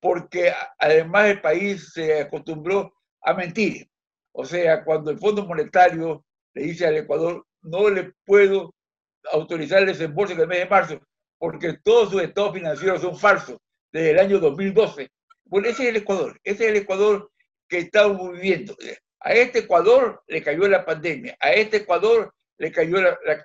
porque 0.00 0.52
además 0.78 1.26
el 1.26 1.40
país 1.40 1.92
se 1.92 2.20
acostumbró 2.20 2.92
a 3.22 3.34
mentir. 3.34 3.88
O 4.32 4.44
sea, 4.44 4.84
cuando 4.84 5.12
el 5.12 5.18
Fondo 5.18 5.46
Monetario 5.46 6.24
le 6.54 6.62
dice 6.62 6.86
al 6.86 6.96
Ecuador, 6.96 7.46
no 7.62 7.88
le 7.88 8.12
puedo 8.24 8.74
autorizar 9.30 9.80
el 9.80 9.86
desembolso 9.86 10.34
en 10.34 10.40
el 10.40 10.48
mes 10.48 10.58
de 10.58 10.66
marzo, 10.66 11.00
porque 11.38 11.78
todos 11.84 12.10
sus 12.10 12.22
estados 12.22 12.52
financieros 12.52 13.00
son 13.00 13.16
falsos 13.16 13.58
desde 13.92 14.10
el 14.10 14.18
año 14.18 14.38
2012. 14.38 15.10
Bueno, 15.44 15.68
ese 15.68 15.82
es 15.84 15.88
el 15.90 15.96
Ecuador, 15.96 16.40
ese 16.42 16.64
es 16.64 16.70
el 16.70 16.76
Ecuador 16.76 17.30
que 17.68 17.78
estamos 17.78 18.32
viviendo. 18.32 18.76
A 19.20 19.32
este 19.34 19.60
Ecuador 19.60 20.22
le 20.26 20.42
cayó 20.42 20.66
la 20.66 20.84
pandemia, 20.84 21.36
a 21.38 21.52
este 21.52 21.78
Ecuador 21.78 22.32
le, 22.58 22.72
cayó 22.72 22.98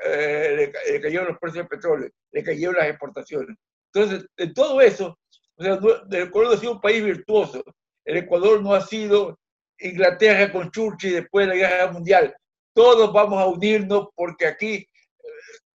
eh, 0.06 0.72
le 0.90 1.02
cayeron 1.02 1.28
los 1.28 1.38
precios 1.38 1.64
del 1.64 1.68
petróleo, 1.68 2.10
le 2.32 2.44
cayeron 2.44 2.76
las 2.76 2.88
exportaciones. 2.88 3.58
Entonces, 3.94 4.28
en 4.38 4.54
todo 4.54 4.82
eso, 4.82 5.18
o 5.56 5.64
sea, 5.64 5.80
el 6.12 6.28
Ecuador 6.28 6.54
ha 6.54 6.58
sido 6.58 6.74
un 6.74 6.82
país 6.82 7.04
virtuoso. 7.04 7.64
El 8.06 8.18
Ecuador 8.18 8.62
no 8.62 8.74
ha 8.74 8.82
sido 8.82 9.40
Inglaterra 9.80 10.52
con 10.52 10.72
Churchill 10.72 11.14
después 11.14 11.48
de 11.48 11.56
la 11.56 11.60
Guerra 11.60 11.92
Mundial. 11.92 12.36
Todos 12.74 13.12
vamos 13.12 13.42
a 13.42 13.48
unirnos 13.48 14.10
porque 14.16 14.46
aquí 14.48 14.74
eh, 14.76 14.88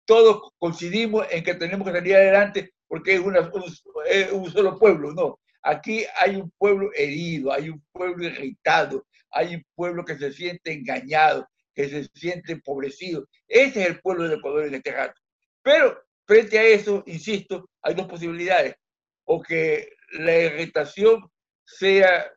todos 0.06 0.52
coincidimos 0.58 1.26
en 1.32 1.44
que 1.44 1.56
tenemos 1.56 1.88
que 1.88 1.94
salir 1.94 2.16
adelante 2.16 2.72
porque 2.92 3.14
es, 3.14 3.22
un, 3.22 4.52
solo 4.52 4.78
pueblo. 4.78 5.14
No, 5.14 5.40
aquí 5.64 6.04
hay 6.20 6.36
un 6.36 6.52
pueblo 6.58 6.90
herido, 6.94 7.54
hay 7.54 7.70
un 7.70 7.82
pueblo 7.94 8.26
irritado, 8.26 9.08
hay 9.30 9.56
un 9.56 9.66
pueblo 9.76 10.04
que 10.04 10.18
se 10.18 10.34
siente 10.34 10.74
engañado, 10.74 11.48
que 11.74 11.88
se 11.88 12.04
siente 12.14 12.52
empobrecido. 12.52 13.30
Ese 13.48 13.82
es 13.82 13.88
el 13.88 14.02
pueblo 14.02 14.26
del 14.26 14.40
Ecuador 14.40 14.66
en 14.66 14.76
este 14.76 14.92
rato. 14.92 15.22
Pero 15.62 16.04
frente 16.28 16.60
a 16.60 16.64
eso, 16.64 17.02
insisto, 17.06 17.70
hay 17.82 17.94
dos 17.94 18.08
posibilidades 18.08 18.76
o 19.24 19.42
que 19.42 19.94
la 20.12 20.38
irritación 20.38 21.32
sea 21.64 22.30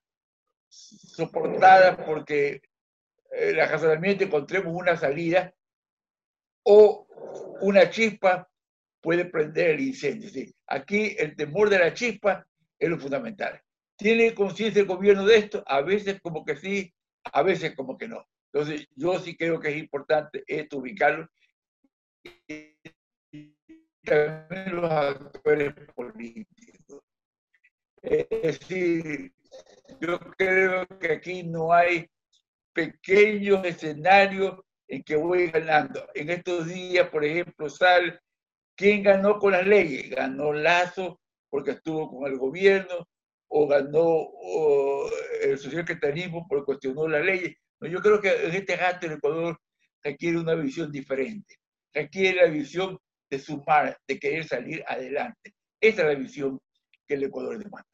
soportada 0.69 1.97
porque 1.97 2.63
el 3.33 3.59
eh, 3.59 3.67
razonamiento 3.67 4.23
encontremos 4.23 4.73
una 4.73 4.97
salida 4.97 5.53
o 6.63 7.09
una 7.61 7.91
chispa 7.91 8.49
puede 9.05 9.27
prender 9.27 9.73
el 9.73 9.81
incendio. 9.81 10.31
Aquí 10.67 11.15
el 11.19 11.37
temor 11.37 11.69
de 11.69 11.79
la 11.79 11.93
chispa 11.93 12.45
es 12.79 12.89
lo 12.89 12.99
fundamental. 12.99 13.61
¿Tiene 13.99 14.35
conciencia 14.35 14.81
el 14.81 14.89
gobierno 14.89 15.27
de 15.27 15.37
esto? 15.37 15.63
A 15.67 15.83
veces 15.83 16.21
como 16.23 16.43
que 16.43 16.57
sí, 16.57 16.93
a 17.23 17.43
veces 17.43 17.77
como 17.77 17.99
que 17.99 18.09
no. 18.09 18.27
Entonces 18.51 18.89
yo 18.97 19.21
sí 19.21 19.37
creo 19.37 19.61
que 19.61 19.69
es 19.69 19.77
importante 19.77 20.43
esto 20.47 20.79
ubicarlo. 20.79 21.29
Y 23.31 23.55
también 24.03 24.77
los 24.77 24.91
actores 24.91 25.75
políticos. 25.95 27.03
Es 28.01 28.27
decir, 28.29 29.35
yo 30.01 30.19
creo 30.39 30.87
que 30.99 31.13
aquí 31.13 31.43
no 31.43 31.75
hay 31.75 32.09
pequeños 32.73 33.65
escenarios 33.67 34.61
en 34.89 35.03
que 35.03 35.17
voy 35.17 35.49
ganando. 35.49 36.09
En 36.15 36.31
estos 36.31 36.67
días, 36.69 37.09
por 37.11 37.23
ejemplo, 37.23 37.69
sale 37.69 38.19
quién 38.77 39.03
ganó 39.03 39.39
con 39.39 39.53
las 39.53 39.67
leyes. 39.67 40.11
Ganó 40.11 40.53
Lazo 40.53 41.21
porque 41.51 41.73
estuvo 41.73 42.11
con 42.11 42.31
el 42.31 42.37
gobierno, 42.39 43.07
o 43.49 43.69
ganó 43.69 44.29
el 45.43 45.57
socialcatarismo 45.57 46.47
porque 46.49 46.65
cuestionó 46.65 47.07
las 47.07 47.25
leyes. 47.25 47.57
No, 47.81 47.89
yo 47.89 48.01
creo 48.01 48.21
que 48.21 48.47
en 48.47 48.53
este 48.53 48.77
gato 48.77 49.07
el 49.07 49.13
Ecuador 49.13 49.61
requiere 50.03 50.39
una 50.39 50.55
visión 50.55 50.91
diferente. 50.91 51.57
Requiere 51.93 52.45
la 52.45 52.51
visión 52.51 52.99
de 53.31 53.39
sumar, 53.39 53.97
de 54.09 54.19
querer 54.19 54.45
salir 54.45 54.83
adelante. 54.87 55.55
Esa 55.81 56.03
es 56.03 56.09
la 56.09 56.15
visión 56.15 56.61
que 57.07 57.15
el 57.15 57.25
Ecuador 57.25 57.59
demanda. 57.59 57.89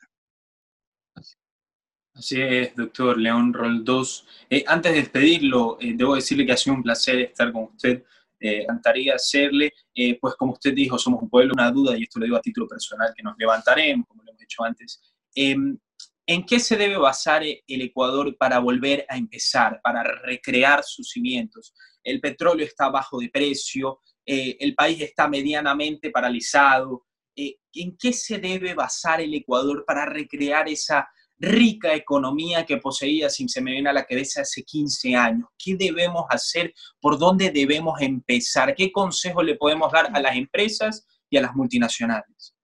Así 2.14 2.40
es, 2.40 2.74
doctor 2.74 3.18
León 3.18 3.52
Roldós. 3.52 4.26
Eh, 4.48 4.64
antes 4.66 4.92
de 4.92 5.00
despedirlo, 5.00 5.78
eh, 5.80 5.92
debo 5.94 6.14
decirle 6.14 6.44
que 6.44 6.52
ha 6.52 6.56
sido 6.56 6.76
un 6.76 6.82
placer 6.82 7.20
estar 7.20 7.52
con 7.52 7.64
usted. 7.64 8.04
Eh, 8.40 8.66
hacerle, 9.12 9.72
eh, 9.94 10.18
pues 10.18 10.34
como 10.34 10.52
usted 10.52 10.72
dijo, 10.72 10.98
somos 10.98 11.22
un 11.22 11.28
pueblo, 11.28 11.52
una 11.52 11.70
duda, 11.70 11.96
y 11.96 12.04
esto 12.04 12.18
lo 12.18 12.24
digo 12.24 12.36
a 12.36 12.40
título 12.40 12.66
personal, 12.66 13.12
que 13.14 13.22
nos 13.22 13.34
levantaremos, 13.38 14.06
como 14.06 14.22
lo 14.22 14.30
hemos 14.30 14.42
hecho 14.42 14.64
antes. 14.64 15.00
Em, 15.34 15.78
¿En 16.26 16.46
qué 16.46 16.60
se 16.60 16.76
debe 16.76 16.96
basar 16.96 17.42
el 17.42 17.82
Ecuador 17.82 18.36
para 18.38 18.60
volver 18.60 19.04
a 19.08 19.16
empezar, 19.16 19.80
para 19.82 20.02
recrear 20.02 20.82
sus 20.84 21.10
cimientos? 21.10 21.74
El 22.04 22.20
petróleo 22.20 22.64
está 22.64 22.88
bajo 22.88 23.18
de 23.18 23.28
precio, 23.28 24.00
el 24.24 24.74
país 24.76 25.00
está 25.00 25.26
medianamente 25.26 26.10
paralizado. 26.10 27.04
¿En 27.34 27.96
qué 27.96 28.12
se 28.12 28.38
debe 28.38 28.74
basar 28.74 29.20
el 29.20 29.34
Ecuador 29.34 29.84
para 29.84 30.06
recrear 30.06 30.68
esa 30.68 31.08
rica 31.40 31.94
economía 31.94 32.66
que 32.66 32.76
poseía, 32.76 33.30
si 33.30 33.48
se 33.48 33.62
me 33.62 33.72
viene 33.72 33.88
a 33.88 33.94
la 33.94 34.04
cabeza, 34.04 34.42
hace 34.42 34.62
15 34.62 35.14
años. 35.16 35.48
¿Qué 35.58 35.74
debemos 35.74 36.26
hacer? 36.28 36.74
¿Por 37.00 37.18
dónde 37.18 37.50
debemos 37.50 38.00
empezar? 38.00 38.74
¿Qué 38.74 38.92
consejo 38.92 39.42
le 39.42 39.56
podemos 39.56 39.90
dar 39.90 40.10
a 40.12 40.20
las 40.20 40.36
empresas 40.36 41.06
y 41.30 41.38
a 41.38 41.40
las 41.40 41.54
multinacionales? 41.54 42.54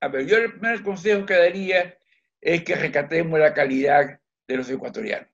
A 0.00 0.08
ver, 0.08 0.26
yo 0.26 0.36
el 0.36 0.52
primer 0.52 0.82
consejo 0.82 1.24
que 1.24 1.34
daría 1.34 1.96
es 2.40 2.64
que 2.64 2.74
recatemos 2.74 3.38
la 3.38 3.54
calidad 3.54 4.20
de 4.46 4.56
los 4.56 4.68
ecuatorianos 4.68 5.28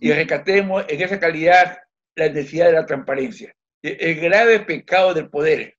y 0.00 0.12
recatemos 0.12 0.84
en 0.88 1.00
esa 1.00 1.18
calidad 1.18 1.78
la 2.14 2.28
necesidad 2.28 2.66
de 2.66 2.72
la 2.72 2.86
transparencia. 2.86 3.54
El 3.82 4.20
grave 4.20 4.60
pecado 4.60 5.14
del 5.14 5.30
poder 5.30 5.78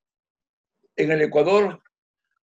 en 0.95 1.11
el 1.11 1.21
Ecuador 1.21 1.81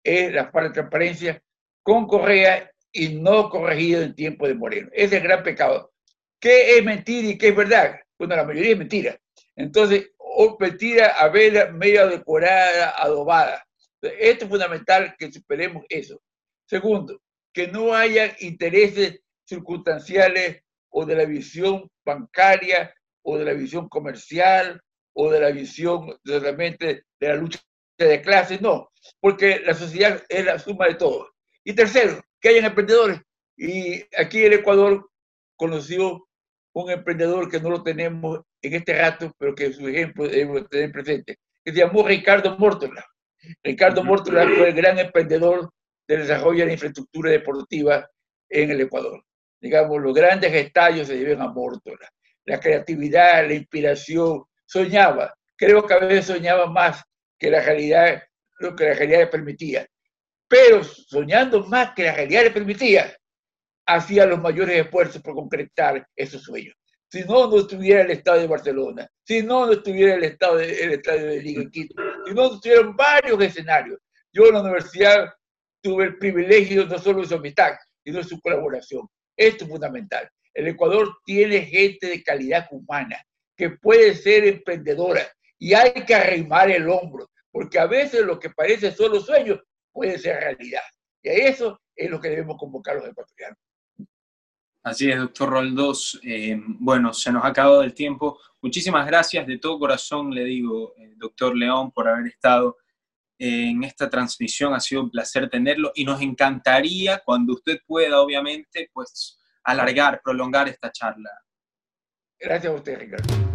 es 0.03 0.31
la 0.31 0.49
falta 0.49 0.69
de 0.69 0.73
transparencia 0.75 1.43
con 1.83 2.07
Correa 2.07 2.71
y 2.91 3.09
no 3.15 3.49
corregido 3.49 4.01
en 4.01 4.15
tiempo 4.15 4.47
de 4.47 4.55
Moreno. 4.55 4.89
Ese 4.93 5.05
es 5.05 5.21
el 5.21 5.27
gran 5.27 5.43
pecado. 5.43 5.91
¿Qué 6.39 6.77
es 6.77 6.83
mentira 6.83 7.29
y 7.29 7.37
qué 7.37 7.49
es 7.49 7.55
verdad? 7.55 7.99
Bueno, 8.17 8.35
la 8.35 8.43
mayoría 8.43 8.71
es 8.71 8.77
mentira. 8.77 9.17
Entonces, 9.55 10.11
o 10.17 10.57
mentira 10.59 11.07
a 11.07 11.29
ver 11.29 11.73
medio 11.73 12.07
decorada, 12.07 12.95
adobada. 12.97 13.65
Esto 14.01 14.45
es 14.45 14.49
fundamental 14.49 15.15
que 15.17 15.31
superemos 15.31 15.85
eso. 15.89 16.21
Segundo, 16.65 17.21
que 17.53 17.67
no 17.67 17.93
haya 17.93 18.35
intereses 18.39 19.19
circunstanciales 19.45 20.63
o 20.89 21.05
de 21.05 21.15
la 21.15 21.25
visión 21.25 21.89
bancaria 22.05 22.93
o 23.23 23.37
de 23.37 23.45
la 23.45 23.53
visión 23.53 23.87
comercial 23.89 24.81
o 25.13 25.29
de 25.29 25.39
la 25.39 25.51
visión 25.51 26.17
realmente 26.23 27.03
de 27.19 27.27
la 27.27 27.35
lucha 27.35 27.59
de 27.97 28.21
clases, 28.21 28.61
no, 28.61 28.89
porque 29.19 29.59
la 29.59 29.73
sociedad 29.73 30.23
es 30.27 30.45
la 30.45 30.57
suma 30.57 30.87
de 30.87 30.95
todo. 30.95 31.29
Y 31.63 31.73
tercero, 31.73 32.21
que 32.41 32.49
hayan 32.49 32.65
emprendedores. 32.65 33.21
Y 33.55 34.03
aquí 34.17 34.43
el 34.43 34.53
Ecuador 34.53 35.09
conoció 35.55 36.27
un 36.73 36.89
emprendedor 36.89 37.49
que 37.49 37.59
no 37.59 37.69
lo 37.69 37.83
tenemos 37.83 38.41
en 38.61 38.73
este 38.73 38.97
rato, 38.97 39.31
pero 39.37 39.53
que 39.53 39.71
su 39.71 39.87
ejemplo 39.87 40.27
debemos 40.27 40.67
tener 40.69 40.91
presente, 40.91 41.37
que 41.63 41.71
se 41.71 41.77
llamó 41.77 42.07
Ricardo 42.07 42.57
Mórtola. 42.57 43.05
Ricardo 43.63 44.03
Mórtola 44.03 44.47
fue 44.47 44.69
el 44.69 44.75
gran 44.75 44.99
emprendedor 44.99 45.69
del 46.07 46.21
desarrollo 46.21 46.59
de 46.59 46.65
la 46.67 46.73
infraestructura 46.73 47.31
deportiva 47.31 48.09
en 48.49 48.71
el 48.71 48.81
Ecuador. 48.81 49.23
Digamos, 49.59 50.01
los 50.01 50.13
grandes 50.13 50.53
estallos 50.53 51.07
se 51.07 51.15
deben 51.15 51.41
a 51.41 51.47
Mórtola. 51.47 52.09
La 52.45 52.59
creatividad, 52.59 53.47
la 53.47 53.53
inspiración, 53.53 54.43
soñaba. 54.65 55.33
Creo 55.55 55.85
que 55.85 55.93
a 55.93 55.99
veces 55.99 56.25
soñaba 56.25 56.65
más 56.67 57.03
que 57.37 57.51
la 57.51 57.61
realidad, 57.61 58.23
lo 58.59 58.75
que 58.75 58.85
la 58.85 58.93
realidad 58.93 59.19
le 59.19 59.27
permitía. 59.27 59.87
Pero 60.51 60.83
soñando 60.83 61.65
más 61.67 61.93
que 61.93 62.03
la 62.03 62.13
realidad 62.13 62.43
le 62.43 62.51
permitía, 62.51 63.15
hacía 63.85 64.25
los 64.25 64.41
mayores 64.41 64.85
esfuerzos 64.85 65.21
por 65.21 65.33
concretar 65.33 66.05
esos 66.13 66.43
sueños. 66.43 66.75
Si 67.09 67.23
no, 67.23 67.49
no 67.49 67.59
estuviera 67.59 68.01
el 68.01 68.11
Estado 68.11 68.41
de 68.41 68.47
Barcelona, 68.47 69.07
si 69.23 69.43
no, 69.43 69.65
no 69.65 69.71
estuviera 69.71 70.15
el 70.15 70.25
Estado 70.25 70.57
de, 70.57 70.83
el 70.83 70.91
Estadio 70.91 71.27
de 71.27 71.41
Liga 71.41 71.61
en 71.61 71.71
Quito, 71.71 71.95
si 72.25 72.33
no, 72.33 72.49
no 72.49 72.55
estuvieran 72.55 72.97
varios 72.97 73.41
escenarios. 73.41 73.97
Yo 74.33 74.47
en 74.47 74.55
la 74.55 74.61
universidad 74.61 75.33
tuve 75.81 76.03
el 76.03 76.17
privilegio 76.17 76.85
no 76.85 76.97
solo 76.99 77.21
de 77.21 77.29
su 77.29 77.35
amistad, 77.35 77.71
sino 78.03 78.17
de 78.17 78.25
su 78.25 78.41
colaboración. 78.41 79.07
Esto 79.37 79.63
es 79.63 79.69
fundamental. 79.69 80.29
El 80.53 80.67
Ecuador 80.67 81.15
tiene 81.23 81.61
gente 81.61 82.07
de 82.07 82.23
calidad 82.23 82.67
humana 82.71 83.23
que 83.55 83.69
puede 83.69 84.15
ser 84.15 84.43
emprendedora 84.45 85.25
y 85.57 85.73
hay 85.73 85.93
que 85.93 86.13
arrimar 86.13 86.69
el 86.69 86.89
hombro, 86.89 87.29
porque 87.51 87.79
a 87.79 87.85
veces 87.85 88.25
lo 88.25 88.37
que 88.37 88.49
parece 88.49 88.91
solo 88.91 89.21
sueño 89.21 89.57
puede 89.91 90.17
ser 90.17 90.37
realidad. 90.37 90.81
Y 91.23 91.29
a 91.29 91.33
eso 91.33 91.81
es 91.95 92.09
lo 92.09 92.19
que 92.19 92.29
debemos 92.29 92.57
convocar 92.57 92.95
los 92.95 93.07
ecuatorianos. 93.07 93.57
Así 94.83 95.11
es, 95.11 95.19
doctor 95.19 95.49
Roldós. 95.49 96.19
Eh, 96.23 96.59
bueno, 96.79 97.13
se 97.13 97.31
nos 97.31 97.43
ha 97.43 97.47
acabado 97.47 97.83
el 97.83 97.93
tiempo. 97.93 98.39
Muchísimas 98.61 99.05
gracias 99.05 99.45
de 99.45 99.59
todo 99.59 99.77
corazón, 99.77 100.33
le 100.33 100.43
digo, 100.43 100.93
eh, 100.97 101.13
doctor 101.17 101.55
León, 101.55 101.91
por 101.91 102.07
haber 102.07 102.27
estado 102.27 102.77
en 103.37 103.83
esta 103.83 104.09
transmisión. 104.09 104.73
Ha 104.73 104.79
sido 104.79 105.03
un 105.03 105.11
placer 105.11 105.49
tenerlo 105.49 105.91
y 105.95 106.03
nos 106.03 106.21
encantaría, 106.21 107.21
cuando 107.23 107.53
usted 107.53 107.79
pueda, 107.85 108.21
obviamente, 108.21 108.89
pues 108.93 109.39
alargar, 109.63 110.21
prolongar 110.23 110.67
esta 110.67 110.91
charla. 110.91 111.29
Gracias 112.39 112.73
a 112.73 112.75
usted, 112.75 112.99
Ricardo. 112.99 113.50